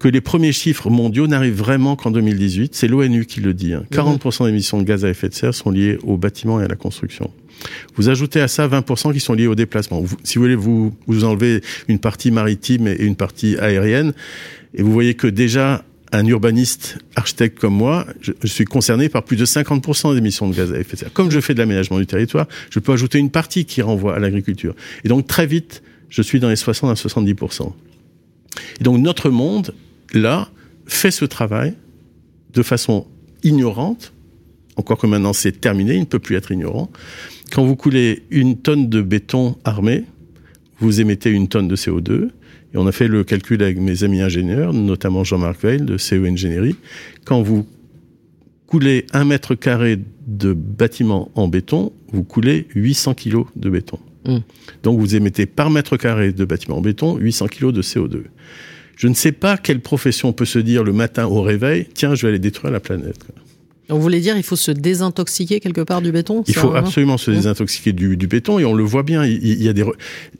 que 0.04 0.10
les 0.10 0.20
premiers 0.20 0.52
chiffres 0.52 0.90
mondiaux 0.90 1.28
n'arrivent 1.28 1.56
vraiment 1.56 1.96
qu'en 1.96 2.12
2018. 2.12 2.76
C'est 2.76 2.90
l'ONU 2.90 3.26
qui 3.26 3.40
le 3.40 3.54
dit. 3.54 3.74
Hein. 3.74 3.86
40% 3.90 4.46
d'émissions 4.46 4.78
de 4.78 4.84
gaz 4.84 5.06
à 5.06 5.10
effet 5.10 5.30
de 5.30 5.34
serre 5.34 5.54
sont 5.54 5.72
liées 5.72 5.98
au 6.04 6.18
bâtiment 6.18 6.60
et 6.60 6.66
à 6.66 6.68
la 6.68 6.76
construction. 6.76 7.32
Vous 7.96 8.10
ajoutez 8.10 8.42
à 8.42 8.50
ça 8.50 8.68
20% 8.68 9.14
qui 9.14 9.22
sont 9.22 9.34
liés 9.34 9.48
au 9.48 9.56
déplacement. 9.56 10.02
Vous, 10.02 10.18
si 10.24 10.36
vous 10.36 10.44
voulez, 10.44 10.56
vous, 10.56 10.94
vous 11.08 11.24
enlevez 11.24 11.62
une 11.88 12.00
partie 12.00 12.32
maritime 12.32 12.88
et 12.88 12.96
une 13.00 13.16
partie 13.16 13.58
aérienne, 13.58 14.12
et 14.74 14.82
vous 14.82 14.92
voyez 14.92 15.14
que 15.14 15.28
déjà 15.28 15.86
un 16.12 16.26
urbaniste 16.26 16.98
architecte 17.16 17.58
comme 17.58 17.74
moi, 17.74 18.06
je, 18.20 18.34
je, 18.42 18.48
suis 18.48 18.66
concerné 18.66 19.08
par 19.08 19.24
plus 19.24 19.38
de 19.38 19.46
50% 19.46 20.14
d'émissions 20.14 20.50
de 20.50 20.56
gaz 20.56 20.74
à 20.74 20.80
effet 20.80 20.96
de 20.96 21.00
serre. 21.00 21.14
Comme 21.14 21.32
je 21.32 21.40
fais 21.40 21.54
de 21.54 21.60
l'aménagement 21.60 21.98
du 21.98 22.06
territoire, 22.06 22.48
je 22.72 22.80
peux 22.80 22.92
ajouter 22.92 23.20
une 23.20 23.32
partie 23.32 23.64
qui 23.64 23.82
renvoie 23.82 24.16
à 24.16 24.20
l'agriculture. 24.20 24.76
Et 25.06 25.08
donc 25.08 25.28
très 25.28 25.48
vite, 25.48 25.82
je 26.14 26.22
suis 26.22 26.40
dans 26.40 26.50
les 26.50 26.56
60 26.56 26.92
à 26.92 26.94
70%. 26.94 27.72
Et 28.80 28.84
donc 28.84 29.00
notre 29.00 29.32
monde 29.32 29.74
là, 30.14 30.48
fait 30.86 31.10
ce 31.10 31.26
travail 31.26 31.74
de 32.54 32.62
façon 32.62 33.08
ignorante, 33.44 34.14
encore 34.76 35.00
que 35.00 35.08
maintenant 35.08 35.34
c'est 35.34 35.60
terminé, 35.60 35.96
il 35.96 36.02
ne 36.02 36.06
peut 36.06 36.20
plus 36.20 36.36
être 36.36 36.52
ignorant. 36.52 36.92
Quand 37.52 37.66
vous 37.66 37.76
coulez 37.76 38.24
une 38.30 38.58
tonne 38.58 38.90
de 38.90 39.02
béton 39.02 39.58
armé, 39.64 40.06
vous 40.80 41.02
émettez 41.02 41.32
une 41.32 41.48
tonne 41.48 41.68
de 41.68 41.76
CO2. 41.76 42.30
Et 42.74 42.78
on 42.78 42.86
a 42.86 42.92
fait 42.92 43.08
le 43.08 43.24
calcul 43.24 43.64
avec 43.64 43.80
mes 43.80 44.04
amis 44.04 44.22
ingénieurs, 44.22 44.72
notamment 44.72 45.24
Jean-Marc 45.24 45.64
Veil 45.64 45.82
de 45.82 45.98
CE 45.98 46.26
Ingénierie. 46.26 46.76
Quand 47.26 47.42
vous 47.42 47.66
coulez 48.68 49.06
un 49.14 49.26
mètre 49.26 49.56
carré 49.56 50.00
de 50.28 50.54
bâtiment 50.54 51.32
en 51.34 51.48
béton, 51.48 51.92
vous 52.12 52.24
coulez 52.24 52.68
800 52.76 53.16
kilos 53.16 53.48
de 53.56 53.70
béton. 53.70 54.00
Mmh. 54.26 54.38
Donc 54.84 55.00
vous 55.00 55.16
émettez 55.16 55.46
par 55.46 55.70
mètre 55.70 55.98
carré 55.98 56.32
de 56.32 56.46
bâtiment 56.46 56.78
en 56.78 56.82
béton 56.82 57.18
800 57.18 57.48
kilos 57.48 57.74
de 57.74 57.82
CO2. 57.82 58.24
Je 58.96 59.08
ne 59.08 59.14
sais 59.14 59.32
pas 59.32 59.58
quelle 59.58 59.80
profession 59.80 60.34
peut 60.34 60.46
se 60.46 60.60
dire 60.60 60.84
le 60.84 60.94
matin 60.94 61.26
au 61.26 61.42
réveil, 61.42 61.88
tiens, 61.94 62.16
je 62.16 62.24
vais 62.24 62.30
aller 62.30 62.40
détruire 62.40 62.72
la 62.72 62.80
planète. 62.80 63.26
On 63.94 64.00
voulait 64.00 64.20
dire 64.20 64.36
il 64.36 64.44
faut 64.44 64.56
se 64.56 64.72
désintoxiquer 64.72 65.60
quelque 65.60 65.82
part 65.82 66.02
du 66.02 66.12
béton 66.12 66.44
Il 66.48 66.56
faut 66.56 66.74
absolument 66.74 67.18
se 67.18 67.32
désintoxiquer 67.32 67.94
du, 67.94 68.18
du, 68.18 68.28
béton 68.28 68.60
et 68.60 68.66
on 68.66 68.74
le 68.74 68.84
voit 68.84 69.04
bien. 69.04 69.26
Il, 69.26 69.62
y 69.62 69.70
a 69.70 69.74
des 69.74 69.86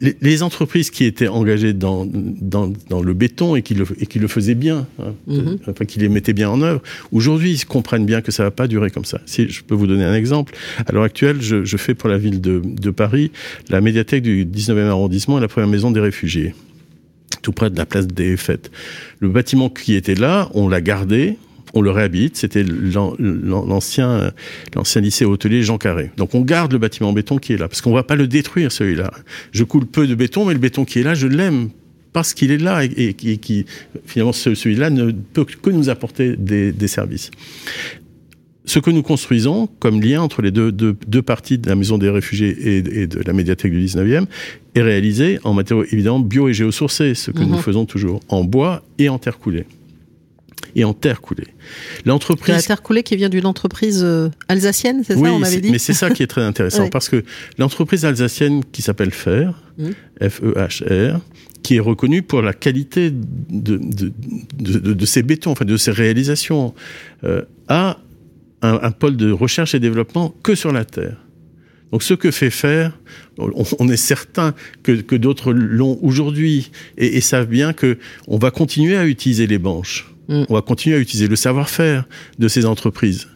les, 0.00 0.16
les 0.20 0.42
entreprises 0.42 0.90
qui 0.90 1.04
étaient 1.04 1.28
engagées 1.28 1.72
dans, 1.72 2.06
dans, 2.06 2.72
dans, 2.90 3.02
le 3.02 3.14
béton 3.14 3.56
et 3.56 3.62
qui 3.62 3.74
le, 3.74 3.86
et 4.00 4.06
qui 4.06 4.18
le 4.18 4.28
faisaient 4.28 4.54
bien, 4.54 4.86
hein, 4.98 5.14
mm 5.26 5.38
-hmm. 5.38 5.58
enfin 5.70 5.84
qui 5.84 5.98
les 5.98 6.08
mettaient 6.08 6.32
bien 6.32 6.50
en 6.50 6.60
œuvre. 6.62 6.82
Aujourd'hui, 7.12 7.52
ils 7.52 7.64
comprennent 7.66 8.06
bien 8.06 8.20
que 8.20 8.32
ça 8.32 8.42
va 8.42 8.50
pas 8.50 8.66
durer 8.66 8.90
comme 8.90 9.04
ça. 9.12 9.20
Si 9.26 9.48
je 9.48 9.62
peux 9.62 9.76
vous 9.80 9.86
donner 9.86 10.04
un 10.04 10.14
exemple, 10.14 10.54
à 10.86 10.92
l'heure 10.92 11.04
actuelle, 11.04 11.38
je, 11.40 11.64
je, 11.64 11.76
fais 11.84 11.94
pour 11.94 12.08
la 12.08 12.18
ville 12.18 12.40
de, 12.40 12.54
de 12.86 12.90
Paris 12.90 13.30
la 13.74 13.80
médiathèque 13.80 14.22
du 14.22 14.44
19e 14.44 14.88
arrondissement 14.96 15.38
et 15.38 15.40
la 15.40 15.48
première 15.48 15.70
maison 15.76 15.90
des 15.90 16.00
réfugiés 16.00 16.54
tout 17.44 17.52
près 17.52 17.70
de 17.70 17.76
la 17.76 17.86
place 17.86 18.06
des 18.06 18.36
fêtes. 18.36 18.70
Le 19.20 19.28
bâtiment 19.28 19.68
qui 19.68 19.94
était 19.94 20.14
là, 20.14 20.48
on 20.54 20.66
l'a 20.66 20.80
gardé, 20.80 21.36
on 21.74 21.82
le 21.82 21.90
réhabite. 21.90 22.36
C'était 22.36 22.64
l'ancien 22.64 24.32
l'ancien 24.74 25.00
lycée 25.00 25.24
hôtelier 25.24 25.62
Jean 25.62 25.78
Carré. 25.78 26.10
Donc 26.16 26.34
on 26.34 26.40
garde 26.40 26.72
le 26.72 26.78
bâtiment 26.78 27.10
en 27.10 27.12
béton 27.12 27.38
qui 27.38 27.52
est 27.52 27.56
là, 27.56 27.68
parce 27.68 27.80
qu'on 27.80 27.92
va 27.92 28.02
pas 28.02 28.16
le 28.16 28.26
détruire 28.26 28.72
celui-là. 28.72 29.10
Je 29.52 29.64
coule 29.64 29.86
peu 29.86 30.06
de 30.06 30.14
béton, 30.14 30.44
mais 30.44 30.54
le 30.54 30.60
béton 30.60 30.84
qui 30.84 31.00
est 31.00 31.02
là, 31.02 31.14
je 31.14 31.26
l'aime 31.26 31.68
parce 32.12 32.32
qu'il 32.32 32.52
est 32.52 32.58
là 32.58 32.84
et, 32.84 33.14
qui 33.14 33.66
finalement 34.06 34.32
celui-là 34.32 34.90
ne 34.90 35.10
peut 35.10 35.44
que 35.44 35.70
nous 35.70 35.90
apporter 35.90 36.36
des, 36.36 36.72
des 36.72 36.88
services 36.88 37.30
ce 38.66 38.78
que 38.78 38.90
nous 38.90 39.02
construisons 39.02 39.68
comme 39.78 40.00
lien 40.00 40.22
entre 40.22 40.42
les 40.42 40.50
deux, 40.50 40.72
deux, 40.72 40.96
deux, 41.06 41.22
parties 41.22 41.58
de 41.58 41.68
la 41.68 41.74
maison 41.74 41.98
des 41.98 42.08
réfugiés 42.08 42.48
et, 42.48 43.02
et, 43.02 43.06
de 43.06 43.20
la 43.20 43.32
médiathèque 43.32 43.72
du 43.72 43.84
19e 43.84 44.24
est 44.74 44.82
réalisé 44.82 45.38
en 45.44 45.52
matériaux 45.52 45.84
évidemment 45.90 46.20
bio 46.20 46.48
et 46.48 46.54
géosourcés, 46.54 47.14
ce 47.14 47.30
que 47.30 47.42
mmh. 47.42 47.48
nous 47.48 47.58
faisons 47.58 47.84
toujours, 47.84 48.20
en 48.28 48.44
bois 48.44 48.82
et 48.98 49.08
en 49.08 49.18
terre 49.18 49.38
coulée. 49.38 49.66
Et 50.74 50.84
en 50.84 50.92
terre 50.92 51.20
coulée. 51.20 51.48
L'entreprise. 52.04 52.54
La 52.54 52.62
terre 52.62 52.82
coulée 52.82 53.02
qui 53.02 53.16
vient 53.16 53.28
d'une 53.28 53.46
entreprise 53.46 54.02
euh, 54.04 54.28
alsacienne, 54.48 55.02
c'est 55.04 55.14
ça, 55.14 55.20
on 55.20 55.42
avait 55.42 55.60
dit 55.60 55.70
mais 55.70 55.78
c'est 55.78 55.92
ça 55.92 56.10
qui 56.10 56.22
est 56.22 56.26
très 56.26 56.42
intéressant 56.42 56.88
parce 56.90 57.08
que 57.08 57.24
l'entreprise 57.58 58.04
alsacienne 58.04 58.62
qui 58.72 58.82
s'appelle 58.82 59.10
FER, 59.10 59.50
mmh. 59.78 59.90
F-E-H-R, 60.28 61.20
qui 61.62 61.76
est 61.76 61.80
reconnue 61.80 62.22
pour 62.22 62.42
la 62.42 62.52
qualité 62.52 63.10
de, 63.10 63.78
de, 63.78 64.12
de, 64.58 64.92
de 64.92 65.06
ses 65.06 65.22
bétons, 65.22 65.52
enfin 65.52 65.64
de 65.64 65.76
ses 65.76 65.90
réalisations, 65.90 66.74
euh, 67.24 67.42
a 67.68 67.98
un, 68.62 68.80
un 68.82 68.90
pôle 68.90 69.16
de 69.16 69.30
recherche 69.30 69.74
et 69.74 69.80
développement 69.80 70.34
que 70.42 70.54
sur 70.54 70.72
la 70.72 70.84
terre. 70.84 71.24
Donc 71.92 72.02
ce 72.02 72.14
que 72.14 72.30
fait 72.30 72.50
faire, 72.50 72.98
on, 73.38 73.88
est 73.88 73.96
certain 73.96 74.54
que, 74.82 74.92
que 74.92 75.14
d'autres 75.14 75.52
l'ont 75.52 75.98
aujourd'hui 76.02 76.72
et, 76.98 77.16
et, 77.16 77.20
savent 77.20 77.46
bien 77.46 77.72
que 77.72 77.98
on 78.26 78.36
va 78.36 78.50
continuer 78.50 78.96
à 78.96 79.06
utiliser 79.06 79.46
les 79.46 79.58
banches, 79.58 80.12
mm. 80.28 80.44
on 80.48 80.54
va 80.54 80.62
continuer 80.62 80.96
à 80.96 80.98
utiliser 80.98 81.28
le 81.28 81.36
savoir-faire 81.36 82.06
de 82.38 82.48
ces 82.48 82.66
entreprises. 82.66 83.28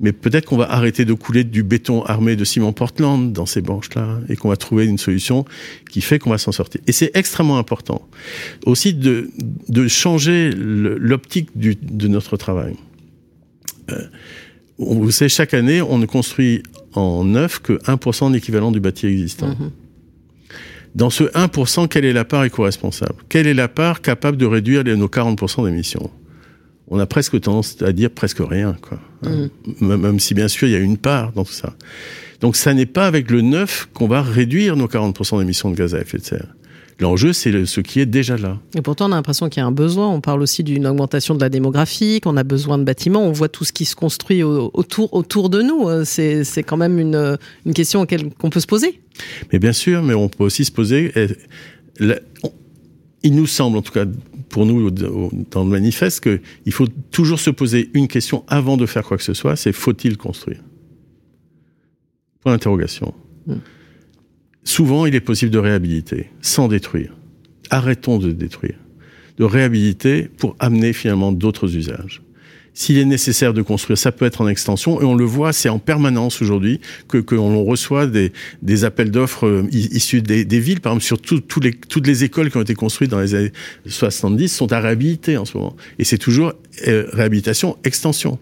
Mais 0.00 0.12
peut-être 0.12 0.46
qu'on 0.46 0.56
va 0.56 0.70
arrêter 0.70 1.04
de 1.04 1.14
couler 1.14 1.44
du 1.44 1.62
béton 1.62 2.02
armé 2.04 2.34
de 2.34 2.44
ciment 2.44 2.72
Portland 2.72 3.32
dans 3.32 3.46
ces 3.46 3.60
banches-là 3.60 4.18
et 4.28 4.36
qu'on 4.36 4.48
va 4.48 4.56
trouver 4.56 4.86
une 4.86 4.98
solution 4.98 5.44
qui 5.90 6.00
fait 6.00 6.18
qu'on 6.18 6.30
va 6.30 6.38
s'en 6.38 6.50
sortir. 6.50 6.80
Et 6.88 6.92
c'est 6.92 7.12
extrêmement 7.14 7.56
important 7.56 8.08
aussi 8.66 8.94
de, 8.94 9.30
de 9.68 9.86
changer 9.86 10.50
l'optique 10.52 11.50
de 11.56 12.08
notre 12.08 12.36
travail. 12.36 12.74
Euh, 13.90 14.02
vous 14.78 15.10
savez, 15.10 15.28
chaque 15.28 15.54
année, 15.54 15.82
on 15.82 15.98
ne 15.98 16.06
construit 16.06 16.62
en 16.94 17.24
neuf 17.24 17.60
que 17.60 17.74
1% 17.84 18.28
de 18.28 18.34
l'équivalent 18.34 18.72
du 18.72 18.80
bâti 18.80 19.06
existant. 19.06 19.48
Mhm. 19.48 19.70
Dans 20.94 21.10
ce 21.10 21.24
1%, 21.24 21.88
quelle 21.88 22.04
est 22.04 22.12
la 22.12 22.24
part 22.24 22.44
éco-responsable? 22.44 23.14
Quelle 23.28 23.46
est 23.46 23.54
la 23.54 23.68
part 23.68 24.02
capable 24.02 24.36
de 24.36 24.46
réduire 24.46 24.84
nos 24.84 25.08
40% 25.08 25.64
d'émissions? 25.64 26.10
On 26.94 26.98
a 26.98 27.06
presque 27.06 27.40
tendance 27.40 27.80
à 27.80 27.92
dire 27.92 28.10
presque 28.10 28.40
rien, 28.40 28.76
quoi. 28.82 28.98
Mhm. 29.22 29.50
Même 29.96 30.20
si 30.20 30.34
bien 30.34 30.46
sûr 30.46 30.68
il 30.68 30.72
y 30.72 30.76
a 30.76 30.78
une 30.78 30.98
part 30.98 31.32
dans 31.32 31.42
tout 31.42 31.52
ça. 31.52 31.74
Donc 32.42 32.54
ça 32.54 32.74
n'est 32.74 32.86
pas 32.86 33.06
avec 33.06 33.30
le 33.30 33.40
neuf 33.40 33.88
qu'on 33.94 34.06
va 34.06 34.20
réduire 34.20 34.76
nos 34.76 34.88
40% 34.88 35.38
d'émissions 35.38 35.70
de 35.70 35.74
gaz 35.74 35.94
à 35.94 36.00
effet 36.00 36.18
de 36.18 36.24
serre. 36.24 36.48
L'enjeu, 37.00 37.32
c'est 37.32 37.64
ce 37.64 37.80
qui 37.80 38.00
est 38.00 38.06
déjà 38.06 38.36
là. 38.36 38.58
Et 38.76 38.82
pourtant, 38.82 39.08
on 39.08 39.12
a 39.12 39.16
l'impression 39.16 39.48
qu'il 39.48 39.60
y 39.60 39.64
a 39.64 39.66
un 39.66 39.72
besoin. 39.72 40.08
On 40.10 40.20
parle 40.20 40.42
aussi 40.42 40.62
d'une 40.62 40.86
augmentation 40.86 41.34
de 41.34 41.40
la 41.40 41.48
démographie, 41.48 42.20
qu'on 42.20 42.36
a 42.36 42.44
besoin 42.44 42.76
de 42.76 42.84
bâtiments. 42.84 43.22
On 43.22 43.32
voit 43.32 43.48
tout 43.48 43.64
ce 43.64 43.72
qui 43.72 43.86
se 43.86 43.96
construit 43.96 44.42
autour, 44.42 45.14
autour 45.14 45.48
de 45.48 45.62
nous. 45.62 45.88
Euh, 45.88 46.04
c'est 46.04 46.62
quand 46.62 46.76
même 46.76 46.98
une, 46.98 47.38
une 47.64 47.72
question 47.72 48.06
qu'on 48.38 48.50
peut 48.50 48.60
se 48.60 48.66
poser. 48.66 49.00
Mais 49.50 49.58
bien 49.58 49.72
sûr, 49.72 50.02
mais 50.02 50.12
on 50.12 50.28
peut 50.28 50.44
aussi 50.44 50.66
se 50.66 50.70
poser. 50.70 51.12
Il 51.98 53.34
nous 53.34 53.46
semble, 53.46 53.78
en 53.78 53.82
tout 53.82 53.92
cas 53.92 54.04
pour 54.52 54.66
nous 54.66 54.90
dans 54.90 55.64
le 55.64 55.70
manifeste, 55.70 56.20
qu'il 56.20 56.72
faut 56.72 56.86
toujours 57.10 57.40
se 57.40 57.50
poser 57.50 57.90
une 57.94 58.06
question 58.06 58.44
avant 58.46 58.76
de 58.76 58.86
faire 58.86 59.02
quoi 59.02 59.16
que 59.16 59.24
ce 59.24 59.34
soit, 59.34 59.56
c'est 59.56 59.72
faut-il 59.72 60.16
construire? 60.16 60.60
Point 62.40 62.52
d'interrogation. 62.52 63.14
Hmm. 63.46 63.56
Souvent, 64.62 65.06
il 65.06 65.14
est 65.14 65.20
possible 65.20 65.50
de 65.50 65.58
réhabiliter 65.58 66.30
sans 66.42 66.68
détruire. 66.68 67.16
Arrêtons 67.70 68.18
de 68.18 68.30
détruire. 68.30 68.78
De 69.38 69.44
réhabiliter 69.44 70.28
pour 70.36 70.54
amener 70.58 70.92
finalement 70.92 71.32
d'autres 71.32 71.74
usages. 71.74 72.22
S'il 72.74 72.96
est 72.98 73.04
nécessaire 73.04 73.52
de 73.52 73.60
construire, 73.60 73.98
ça 73.98 74.12
peut 74.12 74.24
être 74.24 74.40
en 74.40 74.48
extension, 74.48 75.00
et 75.02 75.04
on 75.04 75.14
le 75.14 75.24
voit, 75.24 75.52
c'est 75.52 75.68
en 75.68 75.78
permanence 75.78 76.40
aujourd'hui 76.40 76.80
que 77.06 77.18
qu'on 77.18 77.62
reçoit 77.64 78.06
des, 78.06 78.32
des 78.62 78.84
appels 78.84 79.10
d'offres 79.10 79.46
euh, 79.46 79.68
issus 79.72 80.22
des, 80.22 80.44
des, 80.44 80.58
villes, 80.58 80.80
par 80.80 80.92
exemple 80.92 81.04
sur 81.04 81.20
tout, 81.20 81.60
les, 81.60 81.72
toutes 81.72 82.06
les 82.06 82.24
écoles 82.24 82.50
qui 82.50 82.56
ont 82.56 82.62
été 82.62 82.74
construites 82.74 83.10
dans 83.10 83.20
les 83.20 83.34
années 83.34 83.52
70 83.86 84.48
sont 84.48 84.72
à 84.72 84.80
réhabiliter 84.80 85.36
en 85.36 85.44
ce 85.44 85.58
moment, 85.58 85.76
et 85.98 86.04
c'est 86.04 86.18
toujours 86.18 86.54
euh, 86.88 87.06
réhabilitation, 87.12 87.76
extension. 87.84 88.38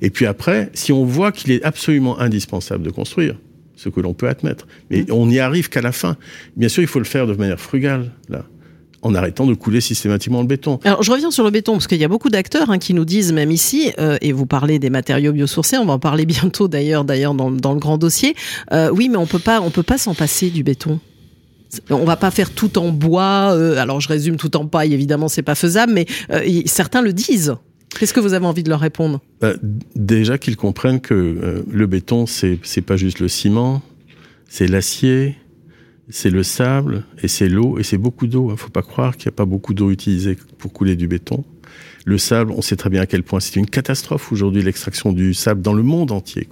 Et 0.00 0.08
puis 0.08 0.24
après, 0.24 0.70
si 0.72 0.92
on 0.92 1.04
voit 1.04 1.30
qu'il 1.30 1.52
est 1.52 1.62
absolument 1.62 2.18
indispensable 2.18 2.82
de 2.82 2.90
construire, 2.90 3.36
ce 3.76 3.90
que 3.90 4.00
l'on 4.00 4.14
peut 4.14 4.28
admettre. 4.28 4.66
Mais 4.88 5.02
mmh. 5.02 5.12
on 5.12 5.26
n'y 5.26 5.38
arrive 5.38 5.68
qu'à 5.68 5.82
la 5.82 5.92
fin. 5.92 6.16
Bien 6.56 6.70
sûr, 6.70 6.82
il 6.82 6.86
faut 6.86 6.98
le 6.98 7.04
faire 7.04 7.26
de 7.26 7.34
manière 7.34 7.60
frugale, 7.60 8.10
là 8.30 8.46
en 9.02 9.14
arrêtant 9.14 9.46
de 9.46 9.54
couler 9.54 9.80
systématiquement 9.80 10.40
le 10.40 10.46
béton. 10.46 10.78
Alors 10.84 11.02
je 11.02 11.10
reviens 11.10 11.30
sur 11.30 11.44
le 11.44 11.50
béton 11.50 11.72
parce 11.72 11.86
qu'il 11.86 11.98
y 11.98 12.04
a 12.04 12.08
beaucoup 12.08 12.30
d'acteurs 12.30 12.70
hein, 12.70 12.78
qui 12.78 12.94
nous 12.94 13.04
disent 13.04 13.32
même 13.32 13.50
ici 13.50 13.92
euh, 13.98 14.16
et 14.20 14.32
vous 14.32 14.46
parlez 14.46 14.78
des 14.78 14.90
matériaux 14.90 15.32
biosourcés, 15.32 15.78
on 15.78 15.86
va 15.86 15.94
en 15.94 15.98
parler 15.98 16.26
bientôt 16.26 16.68
d'ailleurs 16.68 17.04
d'ailleurs 17.04 17.34
dans, 17.34 17.50
dans, 17.50 17.72
le 17.72 17.80
grand 17.80 17.98
dossier. 17.98 18.34
Euh, 18.72 18.90
oui, 18.92 19.08
mais 19.08 19.16
on 19.16 19.26
peut 19.26 19.38
pas 19.38 19.60
on 19.60 19.70
peut 19.70 19.82
pas 19.82 19.98
s'en 19.98 20.14
passer 20.14 20.50
du 20.50 20.62
béton. 20.62 20.98
On 21.90 22.04
va 22.04 22.16
pas 22.16 22.30
faire 22.30 22.50
tout 22.50 22.78
en 22.78 22.90
bois. 22.90 23.52
Euh, 23.52 23.76
alors 23.76 24.00
je 24.00 24.08
résume 24.08 24.36
tout 24.36 24.56
en 24.56 24.66
paille, 24.66 24.94
évidemment 24.94 25.28
c'est 25.28 25.42
pas 25.42 25.54
faisable, 25.54 25.92
mais 25.92 26.06
certains 26.66 27.02
le 27.02 27.12
disent. 27.12 27.56
Qu'est-ce 27.98 28.12
que 28.12 28.20
vous 28.20 28.34
avez 28.34 28.44
envie 28.44 28.62
de 28.62 28.68
leur 28.68 28.80
répondre? 28.80 29.20
Bah, 29.40 29.54
Déjà 29.94 30.36
qu'ils 30.36 30.56
comprennent 30.56 31.00
que 31.00 31.64
le 31.66 31.86
béton, 31.86 32.26
c'est 32.26 32.58
c'est 32.62 32.82
pas 32.82 32.96
juste 32.96 33.20
le 33.20 33.28
ciment, 33.28 33.80
c'est 34.48 34.66
l'acier, 34.66 35.36
c'est 36.08 36.30
le 36.30 36.42
sable 36.42 37.04
et 37.22 37.28
c'est 37.28 37.48
l'eau 37.48 37.78
et 37.78 37.82
c'est 37.82 37.98
beaucoup 37.98 38.26
d'eau. 38.26 38.48
Il 38.48 38.52
hein. 38.52 38.56
faut 38.56 38.70
pas 38.70 38.82
croire 38.82 39.16
qu'il 39.16 39.28
n'y 39.28 39.34
a 39.34 39.36
pas 39.36 39.44
beaucoup 39.44 39.74
d'eau 39.74 39.90
utilisée 39.90 40.36
pour 40.58 40.72
couler 40.72 40.96
du 40.96 41.08
béton. 41.08 41.44
Le 42.04 42.18
sable, 42.18 42.52
on 42.52 42.62
sait 42.62 42.76
très 42.76 42.90
bien 42.90 43.02
à 43.02 43.06
quel 43.06 43.24
point 43.24 43.40
c'est 43.40 43.56
une 43.56 43.66
catastrophe 43.66 44.30
aujourd'hui 44.30 44.62
l'extraction 44.62 45.12
du 45.12 45.34
sable 45.34 45.60
dans 45.60 45.72
le 45.72 45.82
monde 45.82 46.12
entier. 46.12 46.48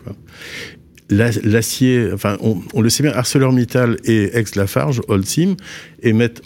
L'acier, 1.11 2.11
enfin, 2.12 2.37
on, 2.40 2.81
le 2.81 2.88
sait 2.88 3.05
bien, 3.05 3.12
ArcelorMittal 3.12 3.99
et 4.05 4.37
Aix-Lafarge, 4.37 5.03
Holcim, 5.07 5.55
émettent 6.03 6.43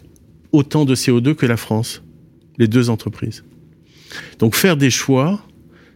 autant 0.53 0.85
de 0.85 0.94
CO2 0.94 1.35
que 1.35 1.47
la 1.47 1.57
France, 1.57 2.03
les 2.59 2.68
deux 2.68 2.90
entreprises. 2.90 3.44
Donc 4.38 4.55
faire 4.55 4.77
des 4.77 4.90
choix, 4.90 5.40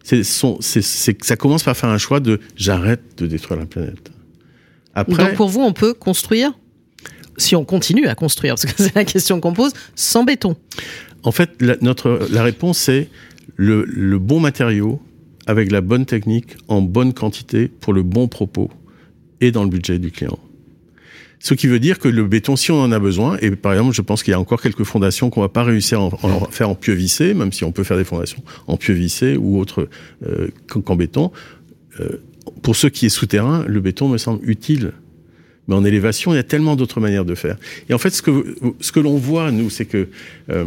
ça 0.04 1.36
commence 1.36 1.64
par 1.64 1.76
faire 1.76 1.90
un 1.90 1.98
choix 1.98 2.20
de 2.20 2.40
j'arrête 2.56 3.02
de 3.18 3.26
détruire 3.26 3.60
la 3.60 3.66
planète. 3.66 4.10
Après, 4.94 5.26
Donc 5.26 5.34
pour 5.34 5.48
vous, 5.48 5.60
on 5.60 5.72
peut 5.72 5.92
construire, 5.92 6.52
si 7.42 7.56
on 7.56 7.64
continue 7.64 8.06
à 8.06 8.14
construire, 8.14 8.54
parce 8.54 8.66
que 8.66 8.82
c'est 8.82 8.94
la 8.94 9.04
question 9.04 9.40
qu'on 9.40 9.52
pose, 9.52 9.72
sans 9.94 10.24
béton. 10.24 10.56
En 11.22 11.32
fait, 11.32 11.50
la, 11.60 11.76
notre, 11.80 12.26
la 12.30 12.42
réponse 12.42 12.78
c'est 12.78 13.08
le, 13.56 13.84
le 13.84 14.18
bon 14.18 14.40
matériau 14.40 15.00
avec 15.46 15.70
la 15.70 15.80
bonne 15.80 16.06
technique 16.06 16.56
en 16.68 16.80
bonne 16.80 17.12
quantité 17.12 17.68
pour 17.68 17.92
le 17.92 18.02
bon 18.02 18.28
propos 18.28 18.70
et 19.40 19.50
dans 19.50 19.64
le 19.64 19.70
budget 19.70 19.98
du 19.98 20.10
client. 20.10 20.38
Ce 21.40 21.54
qui 21.54 21.66
veut 21.66 21.80
dire 21.80 21.98
que 21.98 22.06
le 22.06 22.24
béton, 22.24 22.54
si 22.54 22.70
on 22.70 22.80
en 22.80 22.92
a 22.92 23.00
besoin, 23.00 23.36
et 23.40 23.50
par 23.50 23.72
exemple, 23.72 23.92
je 23.92 24.02
pense 24.02 24.22
qu'il 24.22 24.30
y 24.30 24.34
a 24.34 24.38
encore 24.38 24.62
quelques 24.62 24.84
fondations 24.84 25.28
qu'on 25.28 25.40
va 25.40 25.48
pas 25.48 25.64
réussir 25.64 25.98
à 26.00 26.04
en, 26.04 26.44
faire 26.50 26.70
en 26.70 26.76
pieu 26.76 26.94
vissé, 26.94 27.34
même 27.34 27.50
si 27.50 27.64
on 27.64 27.72
peut 27.72 27.82
faire 27.82 27.96
des 27.96 28.04
fondations 28.04 28.44
en 28.68 28.76
pieu 28.76 28.94
vissé 28.94 29.36
ou 29.36 29.58
autre 29.58 29.88
euh, 30.24 30.48
qu'en 30.68 30.94
béton. 30.94 31.32
Euh, 31.98 32.20
pour 32.62 32.76
ce 32.76 32.86
qui 32.86 33.06
est 33.06 33.08
souterrain, 33.08 33.64
le 33.66 33.80
béton 33.80 34.08
me 34.08 34.18
semble 34.18 34.48
utile. 34.48 34.92
Mais 35.68 35.74
en 35.74 35.84
élévation, 35.84 36.32
il 36.32 36.36
y 36.36 36.40
a 36.40 36.44
tellement 36.44 36.76
d'autres 36.76 37.00
manières 37.00 37.24
de 37.24 37.34
faire. 37.34 37.56
Et 37.88 37.94
en 37.94 37.98
fait, 37.98 38.10
ce 38.10 38.22
que, 38.22 38.56
ce 38.80 38.92
que 38.92 39.00
l'on 39.00 39.16
voit, 39.16 39.50
nous, 39.52 39.70
c'est 39.70 39.84
que 39.84 40.08
euh, 40.50 40.64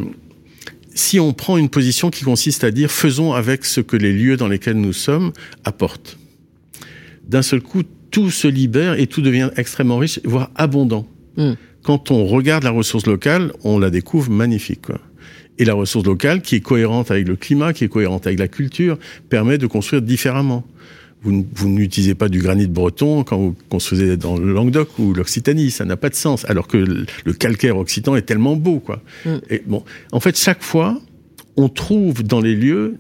si 0.94 1.20
on 1.20 1.34
prend 1.34 1.58
une 1.58 1.70
position 1.70 2.10
qui 2.10 2.24
consiste 2.24 2.64
à 2.64 2.72
dire 2.72 2.90
faisons 2.90 3.34
avec 3.34 3.66
ce 3.66 3.82
que 3.82 3.98
les 3.98 4.14
lieux 4.14 4.38
dans 4.38 4.48
lesquels 4.48 4.78
nous 4.78 4.94
sommes 4.94 5.34
apportent, 5.66 6.18
d'un 7.28 7.42
seul 7.42 7.62
coup, 7.62 7.84
tout 8.12 8.32
se 8.32 8.48
libère 8.48 8.98
et 8.98 9.08
tout 9.08 9.22
devient 9.22 9.50
extrêmement 9.58 9.98
riche, 9.98 10.22
voire 10.24 10.50
abondant. 10.56 11.06
Hmm. 11.36 11.54
Quand 11.84 12.12
on 12.12 12.26
regarde 12.26 12.64
la 12.64 12.72
ressource 12.72 13.06
locale, 13.06 13.52
on 13.64 13.78
la 13.78 13.90
découvre 13.90 14.32
magnifique. 14.32 14.84
Quoi. 14.84 15.00
Et 15.58 15.66
la 15.66 15.74
ressource 15.74 16.06
locale, 16.06 16.42
qui 16.42 16.56
est 16.56 16.62
cohérente 16.62 17.12
avec 17.12 17.28
le 17.28 17.36
climat, 17.36 17.74
qui 17.74 17.84
est 17.84 17.90
cohérente 17.90 18.26
avec 18.26 18.40
la 18.40 18.48
culture, 18.48 18.98
permet 19.30 19.58
de 19.58 19.68
construire 19.68 20.02
différemment. 20.02 20.66
Vous, 21.26 21.46
vous 21.54 21.70
n'utilisez 21.70 22.16
pas 22.16 22.30
du 22.30 22.40
granit 22.40 22.68
breton 22.68 23.24
quand 23.24 23.38
vous 23.38 23.56
construisez 23.70 24.16
dans 24.16 24.38
le 24.38 24.54
Languedoc 24.54 25.00
ou 25.00 25.14
l'Occitanie, 25.14 25.72
ça 25.72 25.84
n'a 25.84 25.98
pas 25.98 26.10
de 26.10 26.16
sens. 26.16 26.46
Alors 26.48 26.68
que 26.68 26.78
le, 26.78 27.34
calcaire 27.34 27.78
occitan 27.78 28.16
est 28.16 28.22
tellement 28.22 28.56
beau, 28.56 28.80
quoi. 28.80 29.02
Hmm. 29.26 29.38
Et 29.50 29.64
bon, 29.66 29.84
en 30.12 30.20
fait, 30.20 30.38
chaque 30.38 30.64
fois, 30.64 31.02
on 31.58 31.68
trouve 31.68 32.24
dans 32.24 32.42
les 32.42 32.56
lieux 32.56 32.98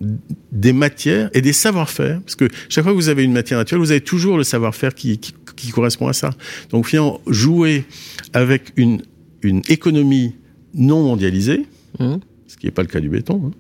des 0.51 0.73
matières 0.73 1.29
et 1.33 1.41
des 1.41 1.53
savoir-faire, 1.53 2.21
parce 2.21 2.35
que 2.35 2.47
chaque 2.69 2.83
fois 2.83 2.93
que 2.93 2.97
vous 2.97 3.09
avez 3.09 3.23
une 3.23 3.33
matière 3.33 3.59
naturelle, 3.59 3.79
vous 3.79 3.91
avez 3.91 4.01
toujours 4.01 4.38
le 4.38 4.43
savoir-faire 4.43 4.95
qui, 4.95 5.19
qui, 5.19 5.69
correspond 5.69 6.07
à 6.07 6.13
ça. 6.13 6.31
Donc 6.71 6.88
finalement, 6.88 7.21
jouer 7.27 7.85
avec 8.33 8.71
une, 8.75 9.01
une 9.41 9.61
économie 9.69 10.35
non 10.73 11.03
mondialisée, 11.03 11.65
mmh. 11.99 12.15
ce 12.47 12.57
qui 12.57 12.65
n'est 12.65 12.71
pas 12.71 12.81
le 12.81 12.88
cas 12.88 12.99
du 12.99 13.09
béton, 13.09 13.41
hein, 13.47 13.51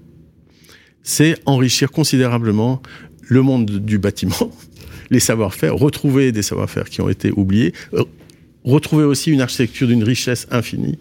c'est 1.03 1.37
enrichir 1.45 1.91
considérablement 1.91 2.81
le 3.27 3.41
monde 3.41 3.65
du 3.79 3.97
bâtiment, 3.97 4.51
les 5.09 5.19
savoir-faire, 5.19 5.75
retrouver 5.75 6.31
des 6.31 6.41
savoir-faire 6.41 6.89
qui 6.89 7.01
ont 7.01 7.09
été 7.09 7.31
oubliés, 7.31 7.73
euh, 7.93 8.03
retrouver 8.63 9.03
aussi 9.03 9.31
une 9.31 9.41
architecture 9.41 9.87
d'une 9.87 10.03
richesse 10.03 10.47
infinie. 10.51 10.97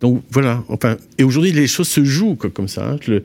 Donc 0.00 0.22
voilà, 0.30 0.64
enfin, 0.68 0.96
et 1.18 1.24
aujourd'hui 1.24 1.52
les 1.52 1.66
choses 1.66 1.88
se 1.88 2.02
jouent 2.04 2.34
comme 2.34 2.68
ça. 2.68 2.92
Hein. 2.92 3.20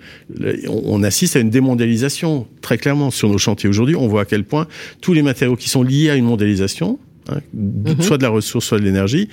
on 0.68 1.04
assiste 1.04 1.38
à 1.38 1.40
une 1.40 1.50
démondialisation 1.50 2.48
très 2.62 2.78
clairement 2.78 3.12
sur 3.12 3.30
nos 3.30 3.38
chantiers. 3.38 3.70
Aujourd'hui, 3.70 3.96
on 3.96 4.08
voit 4.08 4.22
à 4.22 4.26
quel 4.26 4.44
point 4.44 4.68
tous 5.00 5.14
les 5.14 5.22
matériaux 5.22 5.56
qui 5.56 5.70
sont 5.70 5.84
liés 5.84 6.10
à 6.10 6.16
une 6.16 6.26
mondialisation, 6.26 7.00
hein, 7.30 7.40
mhm. 7.54 8.02
soit 8.02 8.18
de 8.18 8.24
la 8.24 8.30
ressource, 8.30 8.66
soit 8.66 8.80
de 8.80 8.84
l'énergie, 8.84 9.30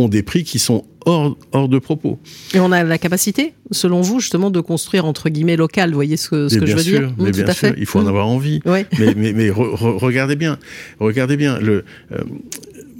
ont 0.00 0.08
des 0.08 0.22
prix 0.22 0.44
qui 0.44 0.58
sont 0.58 0.84
hors, 1.06 1.36
hors 1.52 1.68
de 1.68 1.78
propos. 1.78 2.18
Et 2.54 2.60
on 2.60 2.72
a 2.72 2.82
la 2.84 2.98
capacité, 2.98 3.54
selon 3.70 4.00
vous, 4.00 4.20
justement, 4.20 4.50
de 4.50 4.60
construire 4.60 5.04
entre 5.04 5.28
guillemets 5.30 5.56
local. 5.56 5.90
Vous 5.90 5.94
voyez 5.96 6.16
ce 6.16 6.28
que, 6.28 6.48
ce 6.48 6.58
que 6.58 6.66
je 6.66 6.76
veux 6.76 6.82
sûr, 6.82 7.00
dire 7.00 7.14
Mais 7.18 7.30
Mm, 7.30 7.32
bien 7.32 7.44
Tout 7.44 7.50
à 7.50 7.54
sûr, 7.54 7.68
fait. 7.68 7.74
il 7.78 7.86
faut 7.86 7.98
en 8.00 8.04
Mm. 8.04 8.08
avoir 8.08 8.26
envie. 8.28 8.60
Ouais. 8.66 8.86
mais 8.98 9.14
mais, 9.16 9.32
mais 9.32 9.48
re- 9.50 9.74
re- 9.76 9.98
regardez 9.98 10.36
bien, 10.36 10.58
regardez 10.98 11.36
bien. 11.36 11.58
Le, 11.58 11.84
euh, 12.12 12.18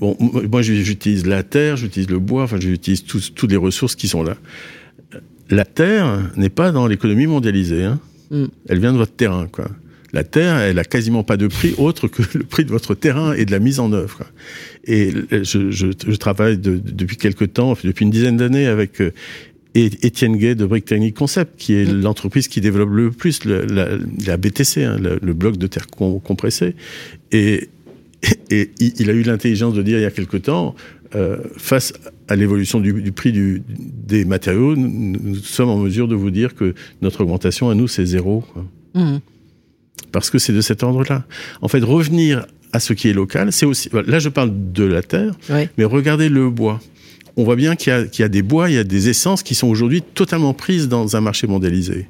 bon, 0.00 0.16
moi 0.50 0.62
j'utilise 0.62 1.26
la 1.26 1.42
terre, 1.42 1.76
j'utilise 1.76 2.08
le 2.08 2.18
bois, 2.18 2.44
enfin 2.44 2.58
j'utilise 2.60 3.04
toutes 3.04 3.50
les 3.50 3.56
ressources 3.56 3.94
qui 3.96 4.08
sont 4.08 4.22
là. 4.22 4.36
La 5.50 5.64
terre 5.64 6.30
n'est 6.36 6.48
pas 6.48 6.70
dans 6.72 6.86
l'économie 6.86 7.26
mondialisée. 7.26 7.84
Hein. 7.84 7.98
Mm. 8.30 8.44
Elle 8.68 8.78
vient 8.78 8.92
de 8.92 8.98
votre 8.98 9.12
terrain, 9.14 9.46
quoi. 9.50 9.66
La 10.12 10.25
terre, 10.25 10.57
elle 10.59 10.79
a 10.79 10.85
quasiment 10.85 11.23
pas 11.23 11.37
de 11.37 11.46
prix 11.46 11.75
autre 11.79 12.09
que 12.09 12.23
le 12.38 12.44
prix 12.44 12.64
de 12.64 12.70
votre 12.70 12.94
terrain 12.94 13.33
et 13.35 13.44
de 13.44 13.53
la 13.53 13.61
mise 13.61 13.79
en 13.79 13.92
œuvre. 13.92 14.23
Et 14.85 15.11
je, 15.31 15.70
je, 15.70 15.87
je 16.07 16.16
travaille 16.16 16.59
de- 16.59 16.79
de- 16.79 16.90
depuis 16.90 17.16
quelque 17.16 17.44
temps, 17.44 17.77
depuis 17.85 18.05
une 18.05 18.11
dizaine 18.11 18.37
d'années, 18.37 18.66
avec 18.66 19.01
euh, 19.01 19.12
Étienne 19.75 20.37
Gay 20.37 20.57
de 20.57 20.66
Brick 20.66 20.85
Technique 20.85 21.14
Concept, 21.16 21.53
qui 21.57 21.75
est 21.75 21.85
Mm. 21.92 22.01
l'entreprise 22.03 22.49
qui 22.49 22.61
développe 22.61 22.90
le 22.90 23.11
plus 23.12 23.44
le- 23.44 23.64
la, 23.66 23.88
la 24.27 24.37
BTC, 24.37 24.83
hein, 24.83 24.99
le, 25.01 25.20
le 25.23 25.33
bloc 25.33 25.57
de 25.59 25.66
terre 25.68 25.87
com- 25.87 26.20
compressé. 26.20 26.75
Et, 27.31 27.68
et 28.51 28.70
il 28.79 29.09
a 29.11 29.12
eu 29.12 29.23
l'intelligence 29.23 29.75
de 29.75 29.83
dire 29.83 29.99
il 29.99 30.03
y 30.03 30.07
a 30.07 30.11
quelque 30.11 30.37
temps, 30.38 30.75
euh, 31.14 31.37
face 31.57 31.92
à 32.27 32.35
l'évolution 32.37 32.81
du, 32.81 32.92
du 33.01 33.12
prix 33.12 33.31
du- 33.31 33.62
des 33.68 34.25
matériaux, 34.25 34.75
nous, 34.75 35.16
nous 35.23 35.35
sommes 35.37 35.68
en 35.68 35.79
mesure 35.79 36.09
de 36.09 36.16
vous 36.16 36.31
dire 36.33 36.55
que 36.57 36.75
notre 37.01 37.20
augmentation 37.23 37.70
à 37.70 37.75
nous, 37.77 37.87
c'est 37.87 38.05
zéro. 38.07 38.40
quoi. 38.53 38.66
Parce 40.12 40.31
que 40.31 40.38
c'est 40.38 40.53
de 40.53 40.61
cet 40.61 40.83
ordre-là. 40.83 41.24
En 41.62 41.68
fait, 41.68 41.83
revenir 41.85 42.46
à 42.72 42.81
ce 42.81 42.92
qui 42.92 43.09
est 43.09 43.12
local, 43.12 43.53
c'est 43.53 43.66
aussi. 43.66 43.88
Là, 44.07 44.18
je 44.18 44.29
parle 44.29 44.50
de 44.72 44.85
la 44.85 45.03
terre, 45.03 45.35
Ouais. 45.48 45.68
mais 45.79 45.85
regardez 45.85 46.29
le 46.29 46.50
bois. 46.50 46.81
On 47.37 47.44
voit 47.44 47.57
bien 47.57 47.76
qu'il 47.76 47.92
y, 47.92 47.96
a- 47.96 48.05
qu'il 48.05 48.22
y 48.22 48.24
a 48.24 48.29
des 48.29 48.42
bois, 48.42 48.68
il 48.70 48.74
y 48.74 48.79
a 48.79 48.85
des 48.85 49.09
essences 49.09 49.42
qui 49.42 49.55
sont 49.55 49.68
aujourd'hui 49.68 50.03
totalement 50.03 50.53
prises 50.55 50.88
dans 50.88 51.16
un 51.16 51.20
marché 51.20 51.46
mondialisé. 51.46 52.09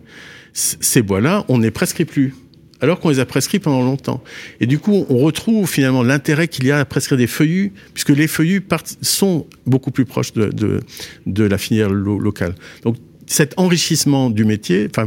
C- 0.52 0.76
Ces 0.80 1.02
bois-là, 1.02 1.44
on 1.48 1.58
ne 1.58 1.62
les 1.62 1.70
prescrit 1.70 2.04
plus. 2.04 2.34
Alors 2.82 2.98
qu'on 2.98 3.10
les 3.10 3.18
a 3.20 3.26
prescrits 3.26 3.58
pendant 3.58 3.82
longtemps. 3.82 4.22
Et 4.60 4.66
du 4.66 4.78
coup, 4.78 5.04
on 5.10 5.18
retrouve 5.18 5.68
finalement 5.68 6.02
l'intérêt 6.02 6.48
qu'il 6.48 6.64
y 6.64 6.70
a 6.70 6.78
à 6.78 6.84
prescrire 6.86 7.18
des 7.18 7.26
feuillus, 7.26 7.72
puisque 7.92 8.08
les 8.08 8.26
feuillus 8.26 8.62
sont 9.02 9.46
beaucoup 9.66 9.90
plus 9.90 10.06
proches 10.06 10.32
de, 10.32 10.46
de, 10.46 10.80
de 11.26 11.44
la 11.44 11.58
filière 11.58 11.90
lo- 11.90 12.18
locale. 12.18 12.54
Donc, 12.82 12.96
cet 13.30 13.54
enrichissement 13.58 14.28
du 14.28 14.44
métier, 14.44 14.88
enfin, 14.90 15.06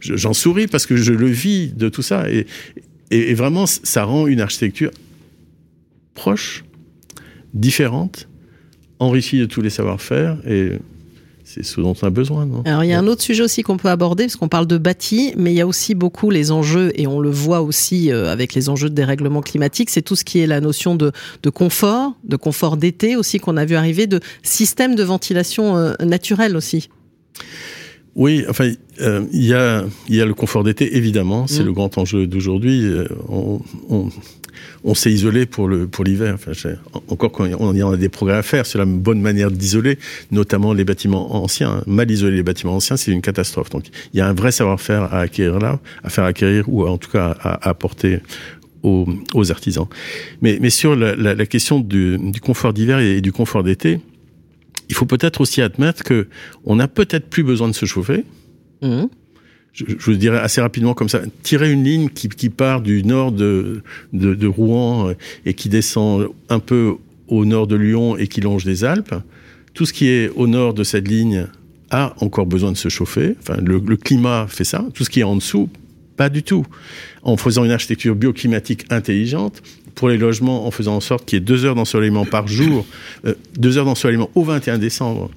j'en 0.00 0.32
souris 0.32 0.66
parce 0.66 0.84
que 0.84 0.96
je 0.96 1.12
le 1.12 1.28
vis 1.28 1.68
de 1.68 1.88
tout 1.88 2.02
ça. 2.02 2.28
Et, 2.28 2.44
et, 3.12 3.30
et 3.30 3.34
vraiment, 3.34 3.66
ça 3.66 4.02
rend 4.02 4.26
une 4.26 4.40
architecture 4.40 4.90
proche, 6.14 6.64
différente, 7.54 8.26
enrichie 8.98 9.38
de 9.38 9.44
tous 9.44 9.62
les 9.62 9.70
savoir-faire. 9.70 10.38
Et 10.44 10.72
c'est 11.44 11.64
ce 11.64 11.80
dont 11.80 11.94
on 12.02 12.06
a 12.06 12.10
besoin, 12.10 12.46
non? 12.46 12.62
Alors 12.64 12.82
il 12.82 12.90
y 12.90 12.92
a 12.92 12.98
un 12.98 13.06
autre 13.06 13.22
sujet 13.22 13.44
aussi 13.44 13.62
qu'on 13.62 13.76
peut 13.76 13.90
aborder 13.90 14.24
parce 14.24 14.34
qu'on 14.34 14.48
parle 14.48 14.66
de 14.66 14.76
bâti, 14.76 15.32
mais 15.36 15.52
il 15.52 15.56
y 15.56 15.60
a 15.60 15.68
aussi 15.68 15.94
beaucoup 15.94 16.30
les 16.30 16.50
enjeux 16.50 16.90
et 16.96 17.06
on 17.06 17.20
le 17.20 17.30
voit 17.30 17.60
aussi 17.62 18.10
euh, 18.10 18.30
avec 18.30 18.54
les 18.54 18.68
enjeux 18.68 18.90
de 18.90 18.94
dérèglement 18.94 19.40
climatique, 19.40 19.90
c'est 19.90 20.02
tout 20.02 20.16
ce 20.16 20.24
qui 20.24 20.40
est 20.40 20.48
la 20.48 20.60
notion 20.60 20.96
de, 20.96 21.12
de 21.44 21.50
confort, 21.50 22.14
de 22.24 22.34
confort 22.34 22.76
d'été 22.76 23.14
aussi 23.14 23.38
qu'on 23.38 23.56
a 23.56 23.64
vu 23.64 23.76
arriver, 23.76 24.08
de 24.08 24.18
système 24.42 24.96
de 24.96 25.04
ventilation 25.04 25.76
euh, 25.76 25.94
naturel 26.04 26.56
aussi. 26.56 26.88
Oui, 28.16 28.44
enfin, 28.48 28.72
euh, 29.00 29.24
il 29.32 29.44
y 29.44 29.54
a 29.54 29.84
y 30.08 30.20
a 30.20 30.26
le 30.26 30.34
confort 30.34 30.64
d'été 30.64 30.96
évidemment, 30.96 31.46
c'est 31.46 31.62
Mm. 31.62 31.66
le 31.66 31.72
grand 31.72 31.96
enjeu 31.96 32.26
d'aujourd'hui. 32.26 32.82
Euh, 32.84 33.06
On, 33.28 33.60
on, 33.88 34.08
on 34.82 34.94
s'est 34.94 35.12
isolé 35.12 35.46
pour 35.46 35.68
le 35.68 35.86
pour 35.86 36.04
l'hiver. 36.04 36.34
Enfin, 36.34 36.52
encore 37.08 37.30
quand 37.30 37.46
on 37.60 37.72
y 37.74 37.82
en 37.84 37.92
a 37.92 37.96
des 37.96 38.08
progrès 38.08 38.36
à 38.36 38.42
faire 38.42 38.66
sur 38.66 38.78
la 38.80 38.84
bonne 38.84 39.20
manière 39.20 39.50
d'isoler, 39.50 39.96
notamment 40.32 40.72
les 40.74 40.84
bâtiments 40.84 41.36
anciens. 41.42 41.82
Mal 41.86 42.10
isoler 42.10 42.36
les 42.38 42.42
bâtiments 42.42 42.74
anciens, 42.76 42.96
c'est 42.96 43.12
une 43.12 43.22
catastrophe. 43.22 43.70
Donc, 43.70 43.84
il 44.12 44.18
y 44.18 44.20
a 44.20 44.26
un 44.28 44.34
vrai 44.34 44.50
savoir-faire 44.50 45.02
à 45.14 45.20
acquérir 45.20 45.58
là, 45.60 45.78
à 46.02 46.10
faire 46.10 46.24
acquérir 46.24 46.64
ou 46.68 46.84
en 46.86 46.98
tout 46.98 47.10
cas 47.10 47.36
à, 47.40 47.50
à 47.66 47.68
apporter 47.70 48.18
aux, 48.82 49.06
aux 49.34 49.50
artisans. 49.52 49.86
Mais, 50.42 50.58
mais 50.60 50.70
sur 50.70 50.96
la, 50.96 51.14
la, 51.14 51.34
la 51.34 51.46
question 51.46 51.78
du, 51.78 52.18
du 52.18 52.40
confort 52.40 52.72
d'hiver 52.72 52.98
et, 52.98 53.18
et 53.18 53.20
du 53.20 53.30
confort 53.32 53.62
d'été, 53.62 54.00
il 54.90 54.94
faut 54.94 55.06
peut-être 55.06 55.40
aussi 55.40 55.62
admettre 55.62 56.02
que 56.02 56.26
on 56.64 56.76
n'a 56.76 56.88
peut-être 56.88 57.30
plus 57.30 57.44
besoin 57.44 57.68
de 57.68 57.72
se 57.72 57.86
chauffer. 57.86 58.24
Mhm. 58.82 59.08
Je, 59.72 59.84
je 59.86 60.04
vous 60.10 60.16
dirais 60.16 60.38
assez 60.38 60.60
rapidement 60.60 60.94
comme 60.94 61.08
ça, 61.08 61.22
tirer 61.44 61.70
une 61.70 61.84
ligne 61.84 62.08
qui, 62.08 62.28
qui 62.28 62.50
part 62.50 62.80
du 62.80 63.04
nord 63.04 63.30
de, 63.30 63.82
de, 64.12 64.34
de 64.34 64.46
Rouen 64.48 65.10
euh, 65.10 65.14
et 65.46 65.54
qui 65.54 65.68
descend 65.68 66.26
un 66.48 66.58
peu 66.58 66.96
au 67.28 67.44
nord 67.44 67.68
de 67.68 67.76
Lyon 67.76 68.16
et 68.16 68.26
qui 68.26 68.40
longe 68.40 68.64
les 68.64 68.82
Alpes. 68.84 69.14
Tout 69.72 69.86
ce 69.86 69.92
qui 69.92 70.08
est 70.08 70.28
au 70.30 70.48
nord 70.48 70.74
de 70.74 70.82
cette 70.82 71.06
ligne 71.06 71.46
a 71.90 72.14
encore 72.18 72.46
besoin 72.46 72.72
de 72.72 72.76
se 72.76 72.88
chauffer. 72.88 73.36
Enfin, 73.40 73.58
le, 73.62 73.78
le 73.78 73.96
climat 73.96 74.48
fait 74.48 74.64
ça. 74.64 74.84
Tout 74.92 75.04
ce 75.04 75.10
qui 75.10 75.20
est 75.20 75.24
en 75.24 75.36
dessous, 75.36 75.68
pas 76.16 76.28
du 76.28 76.42
tout. 76.42 76.66
En 77.22 77.36
faisant 77.36 77.64
une 77.64 77.70
architecture 77.70 78.16
bioclimatique 78.16 78.86
intelligente, 78.90 79.62
pour 79.94 80.08
les 80.08 80.16
logements, 80.18 80.66
en 80.66 80.70
faisant 80.70 80.96
en 80.96 81.00
sorte 81.00 81.24
qu'il 81.26 81.38
y 81.38 81.42
ait 81.42 81.44
deux 81.44 81.64
heures 81.64 81.74
d'ensoleillement 81.74 82.24
par 82.24 82.46
jour, 82.48 82.86
euh, 83.26 83.34
deux 83.58 83.78
heures 83.78 83.84
d'ensoleillement 83.84 84.30
au 84.34 84.42
21 84.44 84.78
décembre, 84.78 85.30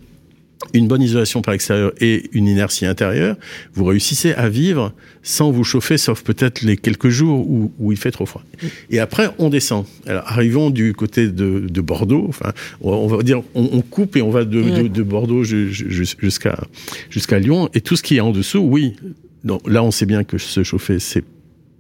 une 0.74 0.88
bonne 0.88 1.02
isolation 1.02 1.42
par 1.42 1.52
l'extérieur 1.52 1.92
et 2.00 2.30
une 2.32 2.48
inertie 2.48 2.86
intérieure, 2.86 3.36
vous 3.74 3.84
réussissez 3.84 4.32
à 4.34 4.48
vivre 4.48 4.94
sans 5.22 5.52
vous 5.52 5.66
chauffer, 5.66 5.98
sauf 5.98 6.24
peut-être 6.24 6.62
les 6.62 6.78
quelques 6.78 7.10
jours 7.10 7.46
où, 7.50 7.74
où 7.80 7.92
il 7.92 7.98
fait 7.98 8.12
trop 8.12 8.26
froid. 8.26 8.42
Et 8.90 9.00
après, 9.00 9.30
on 9.40 9.50
descend. 9.50 9.86
Alors, 10.08 10.24
arrivons 10.26 10.70
du 10.70 10.94
côté 10.94 11.28
de, 11.28 11.66
de 11.70 11.82
Bordeaux. 11.82 12.26
Enfin, 12.30 12.54
on, 12.80 13.08
va 13.08 13.22
dire, 13.24 13.42
on, 13.56 13.70
on 13.74 13.82
coupe 13.82 14.16
et 14.16 14.22
on 14.22 14.30
va 14.30 14.46
de, 14.46 14.62
de, 14.62 14.88
de 14.88 15.04
Bordeaux 15.04 15.44
ju- 15.44 15.74
ju- 15.74 16.06
jusqu'à 16.18 16.58
jusqu'à 17.10 17.40
Lyon. 17.40 17.70
Et 17.74 17.82
tout 17.82 17.98
ce 17.98 18.04
qui 18.04 18.16
est 18.16 18.22
en 18.22 18.32
dessous, 18.32 18.60
oui. 18.60 18.96
Donc, 19.44 19.70
là, 19.70 19.84
on 19.84 19.92
sait 19.92 20.06
bien 20.06 20.24
que 20.24 20.38
se 20.38 20.64
chauffer, 20.64 21.00
c'est 21.00 21.26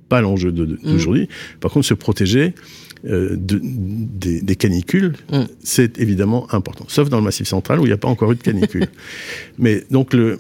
pas 0.10 0.22
l'enjeu 0.22 0.52
de- 0.52 0.66
d'aujourd'hui. 0.84 1.28
Par 1.60 1.72
contre, 1.72 1.86
se 1.86 1.94
protéger 1.94 2.54
euh, 3.06 3.36
de, 3.36 3.60
des, 3.63 4.42
des 4.42 4.56
canicules, 4.56 5.13
Mm. 5.32 5.42
c'est 5.62 6.00
évidemment 6.00 6.48
important. 6.54 6.86
Sauf 6.88 7.10
dans 7.10 7.18
le 7.18 7.24
Massif 7.24 7.48
central 7.48 7.80
où 7.80 7.84
il 7.84 7.88
n'y 7.89 7.94
a 7.94 7.98
pas 7.98 8.08
encore 8.08 8.32
eu 8.32 8.36
de 8.36 8.42
canicule. 8.42 8.88
Mais 9.58 9.84
donc, 9.92 10.13
le, 10.13 10.38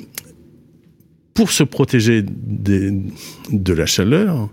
pour 1.33 1.51
se 1.51 1.63
protéger 1.63 2.23
des- 2.25 2.93
de 3.51 3.73
la 3.73 3.85
chaleur, 3.85 4.49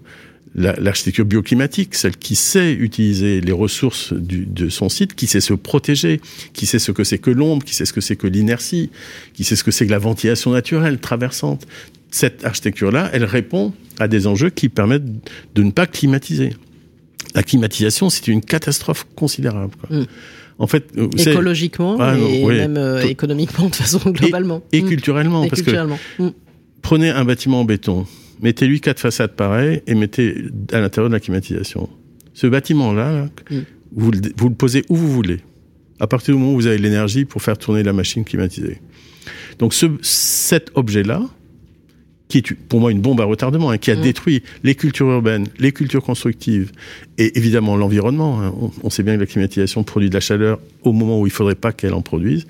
la- 0.55 0.75
l'architecture 0.81 1.25
bioclimatique, 1.25 1.95
celle 1.95 2.17
qui 2.17 2.35
sait 2.35 2.73
utiliser 2.73 3.41
les 3.41 3.53
ressources 3.53 4.13
du- 4.13 4.47
de 4.47 4.69
son 4.69 4.89
site, 4.89 5.15
qui 5.15 5.27
sait 5.27 5.41
se 5.41 5.55
protéger, 5.55 6.21
qui 6.53 6.67
sait 6.67 6.79
ce 6.81 6.91
que 6.93 7.05
c'est 7.05 7.19
que 7.19 7.31
l'ombre, 7.31 7.65
qui 7.65 7.75
sait 7.75 7.85
ce 7.85 7.93
que 7.93 8.01
c'est 8.01 8.17
que 8.17 8.27
l'inertie, 8.27 8.91
qui 9.35 9.45
sait 9.45 9.55
ce 9.57 9.63
que 9.65 9.71
c'est 9.71 9.87
que 9.87 9.91
la 9.93 9.99
ventilation 9.99 10.51
naturelle 10.53 10.99
traversante. 10.99 11.67
Cette 12.11 12.45
architecture-là, 12.45 13.11
elle 13.13 13.25
répond 13.25 13.73
à 14.01 14.09
des 14.09 14.27
enjeux 14.27 14.51
qui 14.51 14.69
permettent 14.69 15.05
de 15.55 15.63
ne 15.63 15.71
pas 15.71 15.87
climatiser. 15.87 16.55
La 17.37 17.45
climatisation, 17.45 18.11
c'est 18.11 18.27
une 18.27 18.41
catastrophe 18.41 19.07
considérable. 19.15 19.73
quoi. 19.81 19.97
Mm. 19.99 20.07
En 20.59 20.67
fait, 20.67 20.89
euh, 20.99 21.09
Écologiquement 21.17 21.97
Ah, 22.01 22.17
et 22.19 22.43
oui. 22.45 22.57
même 22.57 22.77
euh, 22.77 23.01
économiquement 23.03 23.69
de 23.69 23.75
façon 23.77 24.01
globalement. 24.11 24.63
et 24.73 24.83
culturellement, 24.83 25.45
Et 25.45 25.49
parce 25.49 25.61
que 25.63 25.67
culturellement. 25.67 25.99
Mm. 26.19 26.29
prenez 26.83 27.11
un 27.11 27.25
bâtiment 27.25 27.61
en 27.61 27.65
béton, 27.65 28.05
mettez-lui 28.43 28.81
quatre 28.81 29.01
façades 29.01 29.33
pareilles 29.37 29.83
et 29.87 29.95
mettez 29.95 30.45
à 30.73 30.81
l'intérieur 30.81 31.09
de 31.11 31.15
la 31.15 31.21
climatisation. 31.21 31.89
Ce 32.35 32.47
bâtiment-là, 32.47 33.13
là, 33.13 33.29
Mm. 33.51 33.59
vous, 33.93 34.11
le, 34.13 34.21
vous 34.37 34.49
le 34.49 34.55
posez 34.55 34.85
où 34.89 34.97
vous 34.97 35.11
voulez, 35.11 35.41
à 35.99 36.07
partir 36.07 36.35
du 36.35 36.41
moment 36.41 36.53
où 36.53 36.57
vous 36.57 36.67
avez 36.67 36.79
l'énergie 36.79 37.25
pour 37.25 37.43
faire 37.43 37.59
tourner 37.59 37.83
la 37.83 37.93
machine 37.93 38.25
climatisée. 38.25 38.79
Donc 39.59 39.75
ce, 39.75 39.87
cet 40.03 40.71
objet-là, 40.75 41.23
qui 42.29 42.39
est 42.39 42.55
pour 42.55 42.79
moi 42.81 42.93
une 42.93 43.01
bombe 43.01 43.21
à 43.21 43.25
retardement, 43.25 43.71
hein, 43.71 43.79
qui 43.79 43.91
a 43.91 43.97
Mm. 43.97 44.03
détruit 44.03 44.43
les 44.63 44.75
cultures 44.77 45.11
urbaines, 45.11 45.49
les 45.59 45.73
cultures 45.73 46.03
constructives 46.03 46.71
et 47.19 47.37
évidemment 47.37 47.77
l'environnement. 47.77 48.41
hein. 48.41 48.55
On, 48.61 48.71
on 48.85 48.91
sait 48.91 49.03
bien 49.03 49.17
que 49.17 49.21
la 49.21 49.27
climatisation 49.27 49.83
produit 49.83 50.09
de 50.09 50.15
la 50.15 50.21
chaleur 50.21 50.61
au 50.83 50.93
moment 50.93 51.21
où 51.21 51.27
il 51.27 51.33
faudrait 51.33 51.57
pas 51.57 51.73
qu'elle 51.73 51.93
en 51.95 52.03
produise. 52.03 52.47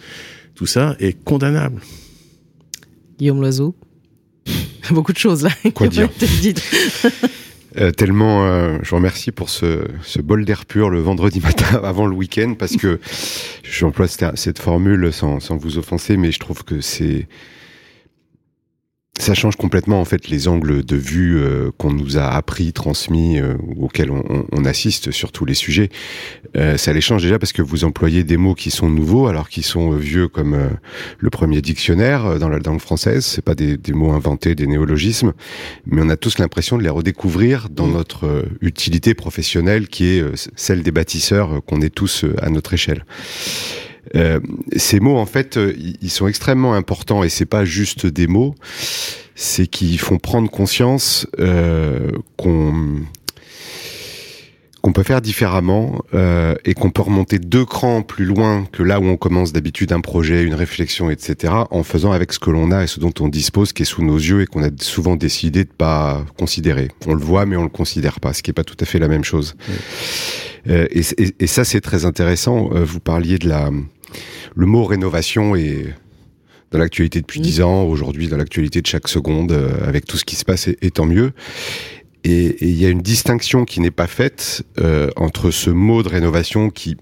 Tout 0.55 0.67
ça 0.67 0.95
est 1.01 1.15
condamnable. 1.25 1.81
Guillaume 3.19 3.41
Loiseau. 3.41 3.75
Beaucoup 4.95 5.13
de 5.13 5.19
choses 5.19 5.45
là. 5.45 5.51
Quoi 5.75 5.89
dire. 5.89 6.09
Euh, 7.79 7.93
tellement, 7.93 8.47
euh, 8.47 8.79
je 8.83 8.91
vous 8.91 8.97
remercie 8.97 9.31
pour 9.31 9.49
ce, 9.49 9.85
ce 10.03 10.21
bol 10.21 10.45
d'air 10.45 10.67
pur 10.67 10.91
le 10.91 10.99
vendredi 10.99 11.39
matin 11.45 11.81
avant 11.85 12.07
le 12.07 12.17
week-end 12.17 12.55
parce 12.59 12.77
que 12.77 12.99
j'emploie 13.63 14.09
cette, 14.09 14.37
cette 14.37 14.59
formule 14.59 15.13
sans, 15.13 15.39
sans 15.39 15.57
vous 15.57 15.79
offenser, 15.79 16.17
mais 16.17 16.33
je 16.33 16.41
trouve 16.41 16.65
que 16.65 16.81
c'est 16.81 17.29
ça 19.21 19.35
change 19.35 19.57
complètement 19.57 20.01
en 20.01 20.05
fait 20.05 20.29
les 20.29 20.49
angles 20.49 20.85
de 20.85 20.97
vue 20.97 21.39
euh, 21.39 21.71
qu'on 21.79 21.93
nous 21.93 22.17
a 22.19 22.27
appris, 22.29 22.73
transmis, 22.73 23.39
euh, 23.39 23.55
auxquels 23.79 24.11
on, 24.11 24.25
on- 24.29 24.47
on 24.53 24.65
assiste 24.65 25.11
sur 25.11 25.31
tous 25.31 25.45
les 25.45 25.55
sujets. 25.55 25.91
Euh, 26.57 26.77
ça 26.77 26.93
les 26.93 27.01
change 27.01 27.23
déjà 27.23 27.39
parce 27.39 27.53
que 27.53 27.63
vous 27.63 27.85
employez 27.85 28.25
des 28.25 28.37
mots 28.37 28.55
qui 28.55 28.71
sont 28.71 28.89
nouveaux 28.89 29.27
alors 29.29 29.49
qu'ils 29.49 29.65
sont 29.65 29.93
euh, 29.93 29.97
vieux 29.97 30.27
comme 30.29 30.55
euh, 30.55 30.69
le 31.19 31.31
premier 31.31 31.61
dictionnaire 31.61 32.25
euh, 32.27 32.39
dans 32.39 32.49
la 32.49 32.59
langue 32.59 32.81
française. 32.81 33.25
C'est 33.25 33.45
pas 33.45 33.55
des, 33.55 33.77
des 33.77 33.93
mots 33.93 34.13
inventés, 34.13 34.55
des 34.55 34.67
néologismes, 34.67 35.33
mais 35.87 36.01
on 36.03 36.09
a 36.09 36.17
tous 36.17 36.39
l'impression 36.39 36.79
de 36.79 36.83
les 36.83 36.89
redécouvrir 36.89 37.69
dans 37.71 37.87
Mm. 37.87 37.93
notre 37.93 38.45
utilité 38.63 39.15
professionnelle 39.15 39.89
qui 39.89 40.07
est 40.07 40.25
celle 40.57 40.83
des 40.83 40.93
bâtisseurs 40.93 41.61
qu'on 41.67 41.81
est 41.83 41.95
tous 41.95 42.25
à 42.41 42.49
notre 42.51 42.73
échelle. 42.75 43.05
Euh, 44.17 44.41
ces 44.77 45.01
mots, 45.01 45.17
en 45.17 45.27
fait, 45.27 45.57
euh, 45.57 45.75
ils 46.01 46.11
sont 46.11 46.27
extrêmement 46.27 46.75
importants 46.75 47.23
et 47.23 47.29
c'est 47.29 47.47
pas 47.47 47.65
juste 47.65 48.07
des 48.07 48.27
mots, 48.27 48.55
c'est 49.35 49.67
qu'ils 49.67 49.99
font 49.99 50.19
prendre 50.19 50.51
conscience 50.51 51.27
euh, 51.39 52.11
qu'on 52.37 53.03
qu'on 54.83 54.93
peut 54.93 55.03
faire 55.03 55.21
différemment 55.21 56.03
euh, 56.15 56.55
et 56.65 56.75
qu'on 56.75 56.91
peut 56.91 57.03
remonter 57.03 57.39
deux 57.39 57.65
crans 57.65 58.03
plus 58.03 58.25
loin 58.25 58.67
que 58.73 58.83
là 58.83 58.99
où 59.01 59.05
on 59.05 59.17
commence 59.17 59.53
d'habitude 59.53 59.93
un 59.93 60.01
projet, 60.01 60.43
une 60.43 60.55
réflexion, 60.55 61.11
etc. 61.11 61.53
en 61.71 61.83
faisant 61.83 62.13
avec 62.13 62.33
ce 62.33 62.39
que 62.39 62.51
l'on 62.51 62.71
a 62.71 62.85
et 62.85 62.87
ce 62.87 63.01
dont 63.01 63.13
on 63.21 63.29
dispose, 63.29 63.73
qui 63.73 63.83
est 63.83 63.87
sous 63.87 64.03
nos 64.03 64.17
yeux 64.17 64.43
et 64.43 64.47
qu'on 64.47 64.63
a 64.63 64.71
souvent 64.81 65.17
décidé 65.17 65.65
de 65.65 65.71
pas 65.71 66.25
considérer. 66.39 66.89
On 67.07 67.15
le 67.15 67.21
voit 67.21 67.47
mais 67.47 67.57
on 67.57 67.63
le 67.63 67.69
considère 67.69 68.21
pas, 68.21 68.33
ce 68.33 68.43
qui 68.43 68.51
est 68.51 68.55
pas 68.55 68.65
tout 68.65 68.77
à 68.81 68.85
fait 68.87 68.99
la 68.99 69.09
même 69.09 69.25
chose. 69.25 69.55
Et, 70.67 71.01
et, 71.01 71.35
et, 71.41 71.47
ça 71.47 71.65
c'est 71.65 71.81
très 71.81 72.05
intéressant. 72.05 72.71
Euh, 72.73 72.85
vous 72.85 73.01
parliez 73.01 73.39
de 73.39 73.49
la 73.49 73.71
le 74.57 74.67
mot 74.67 74.85
rénovation 74.85 75.55
et 75.55 75.87
dans 76.71 76.79
l'actualité 76.79 77.21
depuis 77.21 77.41
dix 77.41 77.61
ans, 77.61 77.83
aujourd'hui 77.85 78.29
dans 78.29 78.37
l'actualité 78.37 78.81
de 78.81 78.87
chaque 78.87 79.09
seconde, 79.09 79.53
euh, 79.53 79.87
avec 79.87 80.05
tout 80.05 80.17
ce 80.17 80.25
qui 80.25 80.37
se 80.37 80.45
passe, 80.45 80.69
et, 80.69 80.79
et 80.83 80.91
tant 80.91 81.07
mieux. 81.07 81.33
Et 82.23 82.57
il 82.65 82.79
y 82.79 82.87
a 82.87 82.91
une 82.91 83.01
distinction 83.01 83.65
qui 83.65 83.81
n'est 83.81 83.91
pas 83.91 84.07
faite 84.07 84.63
euh, 84.79 85.11
entre 85.17 85.51
ce 85.51 85.71
mot 85.71 86.03
de 86.03 86.09
rénovation 86.09 86.71
qui 86.71 86.97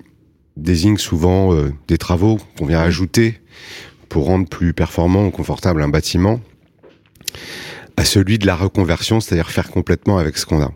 désigne 0.57 0.97
souvent 0.97 1.55
euh, 1.55 1.73
des 1.89 1.99
travaux 1.99 2.39
qu'on 2.57 2.67
vient 2.67 2.81
ajouter 2.81 3.41
pour 4.09 4.27
rendre 4.27 4.49
plus 4.49 4.73
performant 4.73 5.27
ou 5.27 5.31
confortable 5.31 5.83
un 5.83 5.89
bâtiment, 5.89 6.41
à 7.97 8.05
celui 8.05 8.39
de 8.39 8.47
la 8.47 8.55
reconversion, 8.55 9.21
c'est-à-dire 9.21 9.51
faire 9.51 9.69
complètement 9.69 10.19
avec 10.19 10.39
ce 10.39 10.47
qu'on 10.47 10.63
a. 10.63 10.73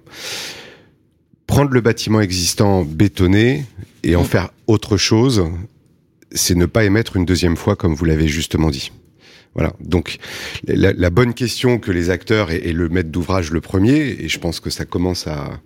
Prendre 1.52 1.72
le 1.72 1.82
bâtiment 1.82 2.22
existant 2.22 2.82
bétonné 2.82 3.66
et 4.04 4.16
en 4.16 4.24
faire 4.24 4.48
autre 4.68 4.96
chose, 4.96 5.44
c'est 6.30 6.54
ne 6.54 6.64
pas 6.64 6.84
émettre 6.84 7.14
une 7.14 7.26
deuxième 7.26 7.58
fois, 7.58 7.76
comme 7.76 7.94
vous 7.94 8.06
l'avez 8.06 8.26
justement 8.26 8.70
dit. 8.70 8.90
Voilà. 9.54 9.74
Donc 9.78 10.16
la, 10.66 10.94
la, 10.94 11.10
bonne 11.10 11.34
question 11.34 11.78
que 11.78 11.92
les 11.92 12.08
acteurs 12.08 12.50
et, 12.50 12.56
et 12.56 12.72
le 12.72 12.88
maître 12.88 13.10
d'ouvrage 13.10 13.50
le 13.50 13.60
premier, 13.60 13.98
et 13.98 14.30
je 14.30 14.38
pense 14.38 14.60
que 14.60 14.70
ça 14.70 14.86
commence 14.86 15.26
à, 15.26 15.60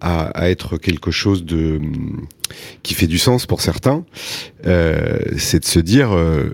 à, 0.00 0.26
à, 0.26 0.50
être 0.50 0.76
quelque 0.78 1.10
chose 1.10 1.44
de 1.44 1.80
qui 2.84 2.94
fait 2.94 3.08
du 3.08 3.18
sens 3.18 3.44
pour 3.44 3.60
certains, 3.60 4.04
euh, 4.68 5.18
c'est 5.36 5.58
de 5.58 5.64
se 5.64 5.80
dire 5.80 6.12
euh, 6.12 6.50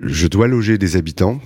je 0.00 0.26
dois 0.26 0.48
loger 0.48 0.76
des 0.76 0.96
habitants. 0.96 1.40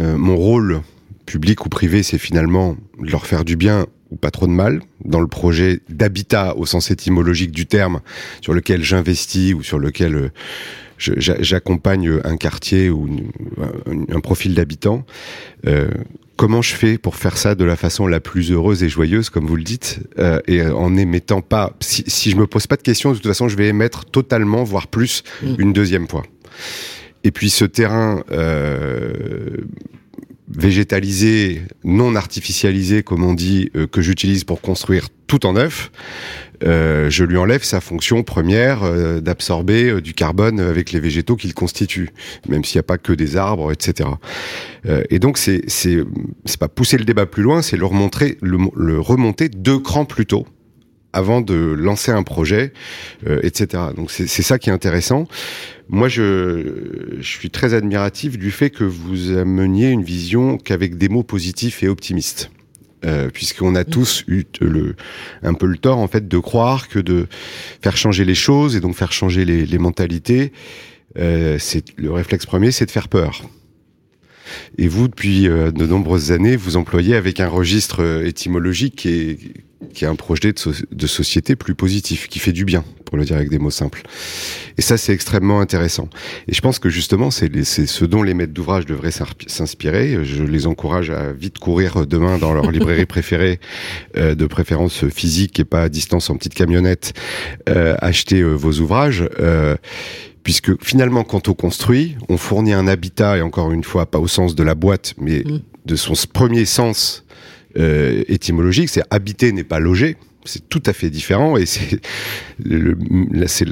Euh, 0.00 0.16
mon 0.16 0.36
rôle 0.36 0.80
public 1.26 1.66
ou 1.66 1.68
privé, 1.68 2.02
c'est 2.02 2.16
finalement 2.16 2.78
de 2.98 3.10
leur 3.10 3.26
faire 3.26 3.44
du 3.44 3.56
bien 3.56 3.84
ou 4.10 4.16
pas 4.16 4.30
trop 4.30 4.46
de 4.46 4.52
mal 4.52 4.80
dans 5.04 5.20
le 5.20 5.26
projet 5.26 5.80
d'habitat 5.88 6.56
au 6.56 6.66
sens 6.66 6.90
étymologique 6.90 7.52
du 7.52 7.66
terme 7.66 8.00
sur 8.40 8.52
lequel 8.52 8.82
j'investis 8.82 9.54
ou 9.54 9.62
sur 9.62 9.78
lequel 9.78 10.14
euh, 10.14 10.28
j'accompagne 10.98 12.20
un 12.24 12.36
quartier 12.36 12.90
ou 12.90 13.08
un, 14.10 14.20
profil 14.20 14.54
d'habitant. 14.54 15.06
Euh, 15.66 15.88
comment 16.36 16.62
je 16.62 16.74
fais 16.74 16.98
pour 16.98 17.16
faire 17.16 17.38
ça 17.38 17.54
de 17.54 17.64
la 17.64 17.76
façon 17.76 18.06
la 18.06 18.20
plus 18.20 18.52
heureuse 18.52 18.82
et 18.82 18.88
joyeuse, 18.88 19.30
comme 19.30 19.46
vous 19.46 19.56
le 19.56 19.62
dites, 19.62 20.00
euh, 20.18 20.40
et 20.46 20.62
en 20.62 20.90
n'émettant 20.90 21.40
pas. 21.40 21.72
Si, 21.80 22.04
si, 22.06 22.30
je 22.30 22.36
me 22.36 22.46
pose 22.46 22.66
pas 22.66 22.76
de 22.76 22.82
questions, 22.82 23.10
de 23.10 23.16
toute 23.16 23.26
façon, 23.26 23.48
je 23.48 23.56
vais 23.56 23.68
émettre 23.68 24.04
totalement, 24.04 24.62
voire 24.62 24.88
plus, 24.88 25.22
mmh. 25.42 25.54
une 25.58 25.72
deuxième 25.72 26.06
fois. 26.06 26.22
Et 27.24 27.30
puis 27.30 27.50
ce 27.50 27.64
terrain 27.64 28.22
euh, 28.30 29.58
végétalisé, 30.54 31.62
non 31.84 32.14
artificialisé, 32.14 33.02
comme 33.02 33.24
on 33.24 33.34
dit, 33.34 33.70
euh, 33.76 33.86
que 33.86 34.02
j'utilise 34.02 34.44
pour 34.44 34.60
construire 34.60 35.08
tout 35.26 35.46
en 35.46 35.52
neuf, 35.52 35.90
euh, 36.64 37.08
je 37.08 37.24
lui 37.24 37.36
enlève 37.36 37.62
sa 37.62 37.80
fonction 37.80 38.22
première 38.22 38.82
euh, 38.82 39.20
d'absorber 39.20 39.90
euh, 39.90 40.00
du 40.00 40.12
carbone 40.12 40.60
avec 40.60 40.92
les 40.92 41.00
végétaux 41.00 41.36
qu'il 41.36 41.54
constitue, 41.54 42.10
même 42.48 42.64
s'il 42.64 42.78
n'y 42.78 42.80
a 42.80 42.84
pas 42.84 42.98
que 42.98 43.12
des 43.12 43.36
arbres, 43.36 43.72
etc. 43.72 44.10
Euh, 44.86 45.04
et 45.08 45.18
donc 45.18 45.38
c'est 45.38 45.62
c'est 45.68 46.04
pas 46.58 46.68
pousser 46.68 46.98
le 46.98 47.04
débat 47.04 47.26
plus 47.26 47.42
loin, 47.42 47.62
c'est 47.62 47.76
le 47.76 47.86
remontrer 47.86 48.36
le, 48.42 48.58
le 48.76 49.00
remonter 49.00 49.48
deux 49.48 49.78
crans 49.78 50.04
plus 50.04 50.26
tôt 50.26 50.46
avant 51.12 51.40
de 51.40 51.54
lancer 51.54 52.12
un 52.12 52.22
projet, 52.22 52.72
euh, 53.26 53.40
etc. 53.42 53.84
Donc 53.96 54.10
c'est 54.10 54.26
ça 54.26 54.58
qui 54.58 54.70
est 54.70 54.72
intéressant. 54.72 55.26
Moi, 55.88 56.08
je, 56.08 57.16
je 57.18 57.28
suis 57.28 57.50
très 57.50 57.74
admiratif 57.74 58.38
du 58.38 58.50
fait 58.50 58.70
que 58.70 58.84
vous 58.84 59.32
ameniez 59.32 59.90
une 59.90 60.04
vision 60.04 60.56
qu'avec 60.56 60.96
des 60.96 61.08
mots 61.08 61.24
positifs 61.24 61.82
et 61.82 61.88
optimistes. 61.88 62.50
Euh, 63.06 63.30
puisqu'on 63.30 63.76
a 63.76 63.84
tous 63.84 64.24
eu 64.28 64.44
le, 64.60 64.94
un 65.42 65.54
peu 65.54 65.64
le 65.64 65.78
tort 65.78 65.96
en 65.96 66.06
fait 66.06 66.28
de 66.28 66.36
croire 66.36 66.86
que 66.86 66.98
de 66.98 67.28
faire 67.80 67.96
changer 67.96 68.26
les 68.26 68.34
choses 68.34 68.76
et 68.76 68.80
donc 68.80 68.94
faire 68.94 69.10
changer 69.10 69.46
les, 69.46 69.64
les 69.64 69.78
mentalités, 69.78 70.52
euh, 71.18 71.56
c'est 71.58 71.98
le 71.98 72.12
réflexe 72.12 72.46
premier, 72.46 72.70
c'est 72.72 72.86
de 72.86 72.90
faire 72.90 73.08
peur. 73.08 73.42
Et 74.78 74.88
vous, 74.88 75.08
depuis 75.08 75.48
euh, 75.48 75.70
de 75.70 75.86
nombreuses 75.86 76.32
années, 76.32 76.56
vous 76.56 76.76
employez 76.76 77.14
avec 77.16 77.40
un 77.40 77.48
registre 77.48 78.02
euh, 78.02 78.26
étymologique 78.26 78.96
qui 78.96 79.08
est, 79.08 79.38
qui 79.94 80.04
est 80.04 80.08
un 80.08 80.14
projet 80.14 80.52
de, 80.52 80.58
so 80.58 80.72
de 80.90 81.06
société 81.06 81.56
plus 81.56 81.74
positif, 81.74 82.28
qui 82.28 82.38
fait 82.38 82.52
du 82.52 82.64
bien, 82.64 82.84
pour 83.06 83.16
le 83.16 83.24
dire 83.24 83.36
avec 83.36 83.48
des 83.48 83.58
mots 83.58 83.70
simples. 83.70 84.02
Et 84.78 84.82
ça, 84.82 84.96
c'est 84.96 85.12
extrêmement 85.12 85.60
intéressant. 85.60 86.08
Et 86.48 86.54
je 86.54 86.60
pense 86.60 86.78
que 86.78 86.88
justement, 86.88 87.30
c'est 87.30 87.50
ce 87.64 88.04
dont 88.04 88.22
les 88.22 88.34
maîtres 88.34 88.52
d'ouvrage 88.52 88.86
devraient 88.86 89.10
s'inspirer. 89.10 90.24
Je 90.24 90.42
les 90.42 90.66
encourage 90.66 91.10
à 91.10 91.32
vite 91.32 91.58
courir 91.58 92.06
demain 92.06 92.38
dans 92.38 92.52
leur 92.52 92.70
librairie 92.70 93.06
préférée, 93.06 93.58
euh, 94.16 94.34
de 94.34 94.46
préférence 94.46 95.08
physique 95.08 95.58
et 95.58 95.64
pas 95.64 95.82
à 95.82 95.88
distance 95.88 96.30
en 96.30 96.36
petite 96.36 96.54
camionnette, 96.54 97.14
euh, 97.68 97.96
acheter 98.00 98.40
euh, 98.40 98.52
vos 98.52 98.72
ouvrages. 98.80 99.28
Euh, 99.40 99.76
puisque 100.42 100.82
finalement, 100.82 101.24
quand 101.24 101.48
on 101.48 101.54
construit, 101.54 102.16
on 102.28 102.36
fournit 102.36 102.72
un 102.72 102.86
habitat, 102.86 103.38
et 103.38 103.42
encore 103.42 103.72
une 103.72 103.84
fois, 103.84 104.06
pas 104.06 104.18
au 104.18 104.28
sens 104.28 104.54
de 104.54 104.62
la 104.62 104.74
boîte, 104.74 105.14
mais 105.18 105.40
mmh. 105.40 105.60
de 105.86 105.96
son 105.96 106.14
premier 106.32 106.64
sens 106.64 107.24
euh, 107.78 108.24
étymologique, 108.28 108.88
c'est 108.88 109.02
habiter 109.10 109.52
n'est 109.52 109.64
pas 109.64 109.78
loger. 109.78 110.16
C'est 110.46 110.68
tout 110.70 110.82
à 110.86 110.94
fait 110.94 111.10
différent 111.10 111.58
et 111.58 111.66
c'est 111.66 112.00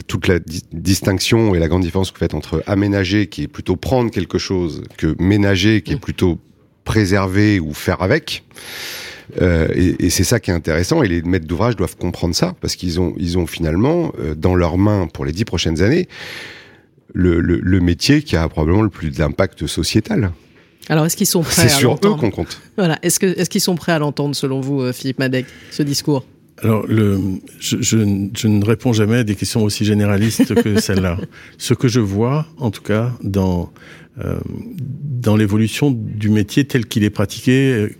toute 0.06 0.28
la 0.28 0.38
di 0.38 0.62
distinction 0.72 1.54
et 1.54 1.58
la 1.58 1.66
grande 1.66 1.82
différence 1.82 2.10
que 2.10 2.16
vous 2.16 2.20
faites 2.20 2.34
entre 2.34 2.62
aménager, 2.66 3.26
qui 3.26 3.44
est 3.44 3.48
plutôt 3.48 3.76
prendre 3.76 4.10
quelque 4.10 4.36
chose, 4.36 4.82
que 4.98 5.16
ménager, 5.18 5.80
qui 5.80 5.94
est 5.94 5.98
plutôt 5.98 6.38
préserver 6.84 7.58
ou 7.58 7.72
faire 7.72 8.02
avec. 8.02 8.44
Euh, 9.40 9.68
et, 9.74 10.06
et 10.06 10.10
c'est 10.10 10.24
ça 10.24 10.40
qui 10.40 10.50
est 10.50 10.54
intéressant. 10.54 11.02
Et 11.02 11.08
les 11.08 11.22
maîtres 11.22 11.46
d'ouvrage 11.46 11.76
doivent 11.76 11.96
comprendre 11.96 12.34
ça 12.34 12.54
parce 12.60 12.76
qu'ils 12.76 13.00
ont, 13.00 13.14
ils 13.18 13.38
ont 13.38 13.46
finalement 13.46 14.12
euh, 14.18 14.34
dans 14.34 14.54
leurs 14.54 14.76
mains 14.76 15.06
pour 15.06 15.24
les 15.24 15.32
dix 15.32 15.46
prochaines 15.46 15.82
années 15.82 16.06
le, 17.14 17.40
le, 17.40 17.60
le 17.62 17.80
métier 17.80 18.22
qui 18.22 18.36
a 18.36 18.48
probablement 18.48 18.82
le 18.82 18.90
plus 18.90 19.10
d'impact 19.10 19.66
sociétal. 19.66 20.32
Alors, 20.88 21.06
est-ce 21.06 21.16
qu'ils 21.16 21.26
sont 21.26 21.42
prêts 21.42 21.68
C'est 21.68 21.68
sur 21.68 21.94
eux 21.94 22.16
qu'on 22.16 22.30
compte. 22.30 22.60
Voilà. 22.76 22.98
Est-ce 23.02 23.20
que 23.20 23.26
est-ce 23.26 23.50
qu'ils 23.50 23.60
sont 23.60 23.74
prêts 23.74 23.92
à 23.92 23.98
l'entendre, 23.98 24.34
selon 24.34 24.60
vous, 24.60 24.80
euh, 24.80 24.92
Philippe 24.92 25.18
Madec, 25.18 25.46
ce 25.70 25.82
discours? 25.82 26.24
Alors, 26.60 26.86
le, 26.86 27.20
je, 27.60 27.76
je, 27.80 27.98
je, 28.34 28.48
ne 28.48 28.64
réponds 28.64 28.92
jamais 28.92 29.18
à 29.18 29.24
des 29.24 29.36
questions 29.36 29.62
aussi 29.62 29.84
généralistes 29.84 30.54
que 30.60 30.80
celle-là. 30.80 31.18
Ce 31.56 31.74
que 31.74 31.86
je 31.88 32.00
vois, 32.00 32.46
en 32.56 32.70
tout 32.70 32.82
cas, 32.82 33.12
dans 33.22 33.70
euh, 34.24 34.38
dans 35.20 35.36
l'évolution 35.36 35.90
du 35.92 36.28
métier 36.28 36.64
tel 36.64 36.86
qu'il 36.86 37.04
est 37.04 37.10
pratiqué 37.10 37.72
euh, 37.72 37.90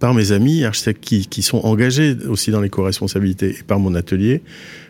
par 0.00 0.14
mes 0.14 0.32
amis 0.32 0.64
architectes 0.64 1.02
qui, 1.02 1.26
qui 1.26 1.42
sont 1.42 1.58
engagés 1.58 2.16
aussi 2.28 2.50
dans 2.50 2.60
l'éco-responsabilité 2.60 3.56
et 3.60 3.62
par 3.64 3.78
mon 3.78 3.94
atelier, 3.94 4.42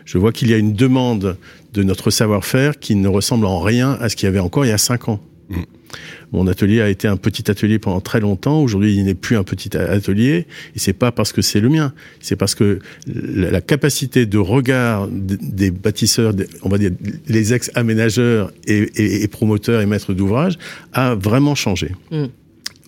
je 0.05 0.17
vois 0.17 0.31
qu'il 0.31 0.49
y 0.49 0.53
a 0.53 0.57
une 0.57 0.73
demande 0.73 1.37
de 1.73 1.83
notre 1.83 2.09
savoir-faire 2.09 2.79
qui 2.79 2.95
ne 2.95 3.07
ressemble 3.07 3.45
en 3.45 3.59
rien 3.59 3.97
à 3.99 4.09
ce 4.09 4.15
qu'il 4.15 4.25
y 4.25 4.29
avait 4.29 4.39
encore 4.39 4.65
il 4.65 4.69
y 4.69 4.71
a 4.71 4.77
cinq 4.77 5.09
ans. 5.09 5.19
Mmh. 5.49 5.61
Mon 6.31 6.47
atelier 6.47 6.81
a 6.81 6.89
été 6.89 7.07
un 7.07 7.17
petit 7.17 7.49
atelier 7.49 7.79
pendant 7.79 8.01
très 8.01 8.19
longtemps. 8.19 8.61
Aujourd'hui, 8.61 8.95
il 8.95 9.03
n'est 9.05 9.15
plus 9.15 9.37
un 9.37 9.43
petit 9.43 9.75
atelier. 9.75 10.45
Et 10.75 10.79
c'est 10.79 10.93
pas 10.93 11.11
parce 11.11 11.31
que 11.33 11.41
c'est 11.41 11.59
le 11.59 11.69
mien. 11.69 11.93
C'est 12.19 12.35
parce 12.35 12.55
que 12.55 12.79
la 13.07 13.61
capacité 13.61 14.25
de 14.25 14.37
regard 14.37 15.07
des 15.09 15.71
bâtisseurs, 15.71 16.33
on 16.63 16.69
va 16.69 16.77
dire 16.77 16.91
les 17.27 17.53
ex-aménageurs 17.53 18.51
et, 18.67 18.77
et, 18.95 19.23
et, 19.23 19.27
promoteurs 19.27 19.81
et 19.81 19.85
maîtres 19.85 20.13
d'ouvrage, 20.13 20.57
a 20.93 21.15
vraiment 21.15 21.55
changé. 21.55 21.91
Mm 22.11 22.25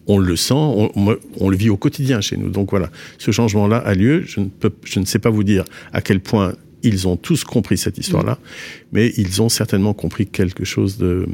on 0.08 0.18
le 0.18 0.36
sent, 0.36 0.54
on, 0.54 0.92
on, 1.40 1.50
le 1.50 1.56
vit 1.56 1.70
au 1.70 1.78
quotidien 1.78 2.22
chez 2.22 2.38
nous. 2.38 2.50
Donc 2.50 2.72
voilà, 2.72 2.90
ce 3.18 3.32
changement-là 3.32 3.78
a 3.78 3.94
lieu. 3.94 4.24
Je 4.26 4.40
ne, 4.40 4.46
peux, 4.46 4.72
je 4.84 5.00
ne 5.00 5.06
sais 5.06 5.20
pas 5.20 5.30
vous 5.30 5.44
dire 5.44 5.64
à 5.94 6.02
quel 6.02 6.20
point 6.20 6.54
ils 6.84 7.08
ont 7.08 7.18
tous 7.18 7.44
compris 7.44 7.78
cette 7.78 7.98
histoire-là, 7.98 8.34
mmh. 8.34 8.38
mais 8.92 9.14
ils 9.18 9.42
ont 9.42 9.50
certainement 9.50 9.94
compris 9.94 10.28
quelque 10.28 10.66
chose 10.66 10.98
de 10.98 11.28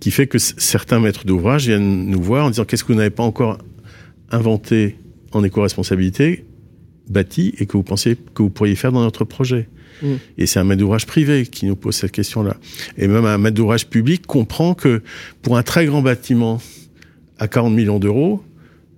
qui 0.00 0.10
fait 0.10 0.26
que 0.26 0.38
certains 0.38 1.00
maîtres 1.00 1.24
d'ouvrage 1.24 1.66
viennent 1.66 2.06
nous 2.06 2.22
voir 2.22 2.46
en 2.46 2.50
disant 2.50 2.64
qu'est-ce 2.64 2.84
que 2.84 2.92
vous 2.92 2.98
n'avez 2.98 3.10
pas 3.10 3.22
encore 3.22 3.58
inventé 4.30 4.96
en 5.32 5.42
éco-responsabilité, 5.42 6.44
bâti, 7.08 7.54
et 7.58 7.66
que 7.66 7.76
vous 7.76 7.82
pensiez 7.82 8.16
que 8.34 8.42
vous 8.42 8.50
pourriez 8.50 8.76
faire 8.76 8.92
dans 8.92 9.02
notre 9.02 9.24
projet? 9.24 9.68
Mmh. 10.02 10.06
Et 10.38 10.46
c'est 10.46 10.58
un 10.58 10.64
maître 10.64 10.80
d'ouvrage 10.80 11.06
privé 11.06 11.46
qui 11.46 11.66
nous 11.66 11.76
pose 11.76 11.94
cette 11.94 12.12
question-là. 12.12 12.56
Et 12.96 13.08
même 13.08 13.24
un 13.24 13.38
maître 13.38 13.56
d'ouvrage 13.56 13.86
public 13.86 14.26
comprend 14.26 14.74
que 14.74 15.02
pour 15.42 15.56
un 15.56 15.62
très 15.62 15.86
grand 15.86 16.02
bâtiment 16.02 16.60
à 17.38 17.48
40 17.48 17.74
millions 17.74 17.98
d'euros, 17.98 18.42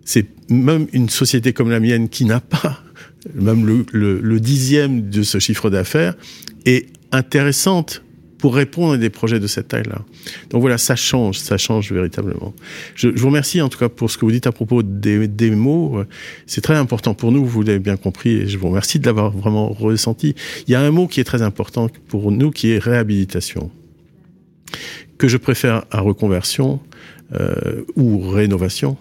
c'est 0.07 0.27
même 0.49 0.87
une 0.95 1.11
société 1.11 1.53
comme 1.53 1.69
la 1.69 1.81
mienne 1.81 2.09
qui 2.09 2.25
n'a 2.25 2.41
pas 2.41 2.81
même 3.35 3.67
le, 3.67 3.85
le, 3.93 4.21
le, 4.21 4.41
dixième 4.41 5.11
de 5.11 5.23
ce 5.23 5.39
chiffre 5.39 5.69
d'affaires 5.69 6.15
est 6.65 6.87
intéressante 7.13 8.03
pour 8.39 8.55
répondre 8.55 8.93
à 8.93 8.99
des 8.99 9.11
projets 9.11 9.41
de 9.41 9.47
cette 9.47 9.69
taille-là. 9.69 10.03
Donc 10.51 10.61
voilà, 10.61 10.79
ça 10.79 10.95
change, 10.95 11.39
ça 11.39 11.57
change 11.57 11.91
véritablement. 11.91 12.55
Je, 12.95 13.09
je, 13.15 13.21
vous 13.21 13.29
remercie 13.29 13.61
en 13.63 13.69
tout 13.69 13.79
cas 13.79 13.89
pour 13.89 14.11
ce 14.11 14.19
que 14.19 14.25
vous 14.25 14.31
dites 14.31 14.47
à 14.47 14.53
propos 14.53 14.83
des, 14.83 15.27
des 15.27 15.51
mots. 15.51 16.03
C'est 16.47 16.61
très 16.61 16.77
important 16.77 17.15
pour 17.15 17.33
nous, 17.33 17.45
vous 17.45 17.63
l'avez 17.63 17.79
bien 17.79 17.97
compris, 17.97 18.35
et 18.35 18.47
je 18.47 18.59
vous 18.59 18.69
remercie 18.69 19.01
de 19.01 19.07
l'avoir 19.07 19.31
vraiment 19.31 19.71
ressenti. 19.71 20.35
Il 20.69 20.73
y 20.73 20.75
a 20.75 20.81
un 20.81 20.91
mot 20.91 21.09
qui 21.09 21.21
est 21.21 21.25
très 21.25 21.43
important 21.43 21.89
pour 22.09 22.31
nous, 22.31 22.51
qui 22.51 22.71
est 22.71 22.79
réhabilitation, 22.79 23.71
que 25.19 25.29
je 25.29 25.39
préfère 25.39 25.85
à 25.91 26.01
reconversion 26.01 26.79
euh, 27.33 27.83
ou 27.97 28.21
rénovation 28.21 28.97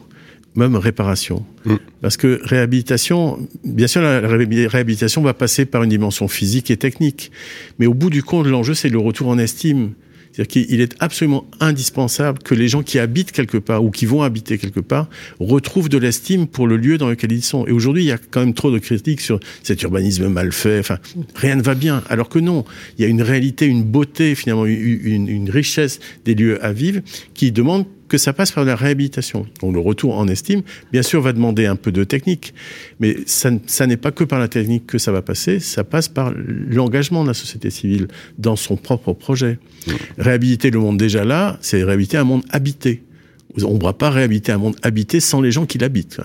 même 0.56 0.76
réparation. 0.76 1.46
Mm. 1.66 1.76
Parce 2.02 2.18
que 2.18 2.40
réhabilitation, 2.44 3.40
bien 3.64 3.88
sûr, 3.88 4.02
la 4.02 4.20
réhabilitation 4.20 5.22
va 5.22 5.34
passer 5.34 5.66
par 5.66 5.84
une 5.84 5.90
dimension 5.90 6.28
physique 6.28 6.72
et 6.72 6.78
technique. 6.78 7.32
Mais 7.80 7.86
au 7.86 7.94
bout 7.94 8.10
du 8.10 8.24
compte, 8.24 8.48
l'enjeu, 8.48 8.74
c'est 8.74 8.90
le 8.90 9.00
retour 9.00 9.28
en 9.28 9.38
estime. 9.38 9.92
C'est-à-dire 10.36 10.68
qu'il 10.68 10.82
est 10.82 10.96
absolument 11.00 11.46
indispensable 11.62 12.40
que 12.40 12.54
les 12.54 12.68
gens 12.68 12.84
qui 12.84 13.00
habitent 13.00 13.32
quelque 13.32 13.58
part 13.58 13.86
ou 13.86 13.90
qui 13.90 14.06
vont 14.06 14.22
habiter 14.22 14.58
quelque 14.58 14.82
part 14.82 15.08
retrouvent 15.40 15.88
de 15.88 15.98
l'estime 15.98 16.46
pour 16.48 16.68
le 16.68 16.76
lieu 16.76 16.98
dans 16.98 17.08
lequel 17.08 17.32
ils 17.32 17.42
sont. 17.42 17.66
Et 17.68 17.72
aujourd'hui, 17.72 18.04
il 18.04 18.08
y 18.08 18.12
a 18.12 18.18
quand 18.18 18.42
même 18.42 18.54
trop 18.54 18.70
de 18.70 18.78
critiques 18.78 19.22
sur 19.22 19.40
cet 19.64 19.82
urbanisme 19.84 20.28
mal 20.28 20.52
fait. 20.52 20.80
Enfin, 20.80 21.00
rien 21.36 21.56
ne 21.56 21.62
va 21.62 21.74
bien. 21.74 22.04
Alors 22.10 22.28
que 22.28 22.40
non, 22.40 22.66
il 22.98 23.04
y 23.04 23.06
a 23.06 23.08
une 23.08 23.22
réalité, 23.22 23.66
une 23.66 23.86
beauté, 23.86 24.36
finalement, 24.36 24.66
une, 24.66 25.30
une 25.30 25.50
richesse 25.50 26.02
des 26.26 26.36
lieux 26.36 26.64
à 26.66 26.74
vivre 26.74 27.00
qui 27.34 27.54
demande 27.54 27.86
que 28.16 28.22
ça 28.22 28.32
passe 28.32 28.54
par 28.54 28.64
la 28.64 28.78
réhabilitation. 28.78 29.46
Donc 29.60 29.74
le 29.74 29.80
retour 29.82 30.18
en 30.18 30.30
estime, 30.30 30.62
bien 30.94 31.02
sûr, 31.02 31.20
va 31.20 31.34
demander 31.34 31.66
un 31.66 31.76
peu 31.76 31.92
de 31.92 32.06
technique, 32.06 32.54
mais 33.02 33.18
ça, 33.26 33.52
ça 33.66 33.88
n'est 33.88 33.98
pas 33.98 34.12
que 34.12 34.24
par 34.24 34.40
la 34.40 34.48
technique 34.48 34.88
que 34.88 34.98
ça 34.98 35.12
va 35.12 35.22
passer, 35.22 35.60
ça 35.60 35.84
passe 35.84 36.08
par 36.08 36.32
l'engagement 36.34 37.24
de 37.24 37.28
la 37.28 37.34
société 37.34 37.70
civile 37.70 38.08
dans 38.38 38.56
son 38.56 38.78
propre 38.78 39.12
projet. 39.12 39.60
Mmh. 39.86 39.92
Réhabiliter 40.18 40.72
le 40.72 40.80
monde 40.80 40.98
déjà 40.98 41.26
là, 41.26 41.58
c'est 41.60 41.84
réhabiliter 41.84 42.16
un 42.16 42.24
monde 42.24 42.44
habité 42.52 43.04
on 43.64 43.74
ne 43.74 43.78
pourra 43.78 43.94
pas 43.94 44.10
réhabiter 44.10 44.52
un 44.52 44.58
monde 44.58 44.76
habité 44.82 45.20
sans 45.20 45.42
les 45.42 45.52
gens 45.52 45.66
qui 45.66 45.78
l'habitent. 45.78 46.20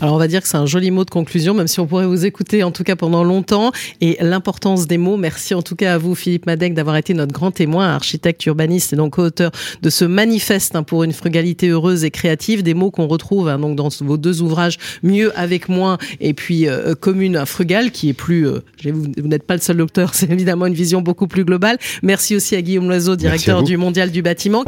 Alors 0.00 0.14
on 0.14 0.18
va 0.18 0.28
dire 0.28 0.42
que 0.42 0.48
c'est 0.48 0.56
un 0.56 0.66
joli 0.66 0.90
mot 0.90 1.04
de 1.04 1.10
conclusion, 1.10 1.54
même 1.54 1.68
si 1.68 1.80
on 1.80 1.86
pourrait 1.86 2.06
vous 2.06 2.26
écouter 2.26 2.62
en 2.62 2.70
tout 2.70 2.84
cas 2.84 2.96
pendant 2.96 3.24
longtemps. 3.24 3.72
Et 4.00 4.16
l'importance 4.20 4.86
des 4.86 4.98
mots, 4.98 5.16
merci 5.16 5.54
en 5.54 5.62
tout 5.62 5.76
cas 5.76 5.94
à 5.94 5.98
vous 5.98 6.14
Philippe 6.14 6.46
Madec 6.46 6.74
d'avoir 6.74 6.96
été 6.96 7.14
notre 7.14 7.32
grand 7.32 7.50
témoin, 7.50 7.88
architecte 7.88 8.44
urbaniste 8.46 8.92
et 8.92 8.96
donc 8.96 9.18
auteur 9.18 9.50
de 9.82 9.90
ce 9.90 10.04
manifeste 10.04 10.76
hein, 10.76 10.82
pour 10.82 11.04
une 11.04 11.12
frugalité 11.12 11.68
heureuse 11.68 12.04
et 12.04 12.10
créative, 12.10 12.62
des 12.62 12.74
mots 12.74 12.90
qu'on 12.90 13.06
retrouve 13.06 13.48
hein, 13.48 13.58
donc 13.58 13.76
dans 13.76 13.88
vos 14.00 14.16
deux 14.16 14.42
ouvrages, 14.42 14.78
Mieux 15.02 15.36
avec 15.38 15.68
moins 15.68 15.98
et 16.20 16.34
puis 16.34 16.68
euh, 16.68 16.94
Commune 16.94 17.44
frugale, 17.46 17.90
qui 17.90 18.08
est 18.08 18.14
plus, 18.14 18.46
euh, 18.46 18.60
vous, 18.84 19.06
vous 19.16 19.28
n'êtes 19.28 19.44
pas 19.44 19.54
le 19.54 19.60
seul 19.60 19.76
docteur, 19.76 20.10
c'est 20.14 20.30
évidemment 20.30 20.66
une 20.66 20.74
vision 20.74 21.00
beaucoup 21.02 21.26
plus 21.26 21.44
globale. 21.44 21.78
Merci 22.02 22.36
aussi 22.36 22.56
à 22.56 22.62
Guillaume 22.62 22.88
Loiseau, 22.88 23.16
directeur 23.16 23.62
du 23.62 23.76
Mondial 23.76 24.10
du 24.10 24.22
bâtiment. 24.22 24.64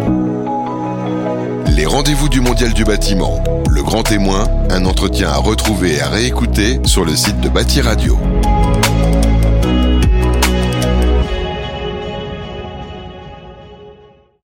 Les 1.80 1.86
rendez-vous 1.86 2.28
du 2.28 2.42
Mondial 2.42 2.74
du 2.74 2.84
bâtiment. 2.84 3.42
Le 3.70 3.82
grand 3.82 4.02
témoin, 4.02 4.44
un 4.68 4.84
entretien 4.84 5.30
à 5.30 5.38
retrouver 5.38 5.94
et 5.94 6.00
à 6.02 6.10
réécouter 6.10 6.78
sur 6.84 7.06
le 7.06 7.16
site 7.16 7.40
de 7.40 7.48
Bâti 7.48 7.80
Radio. 7.80 8.18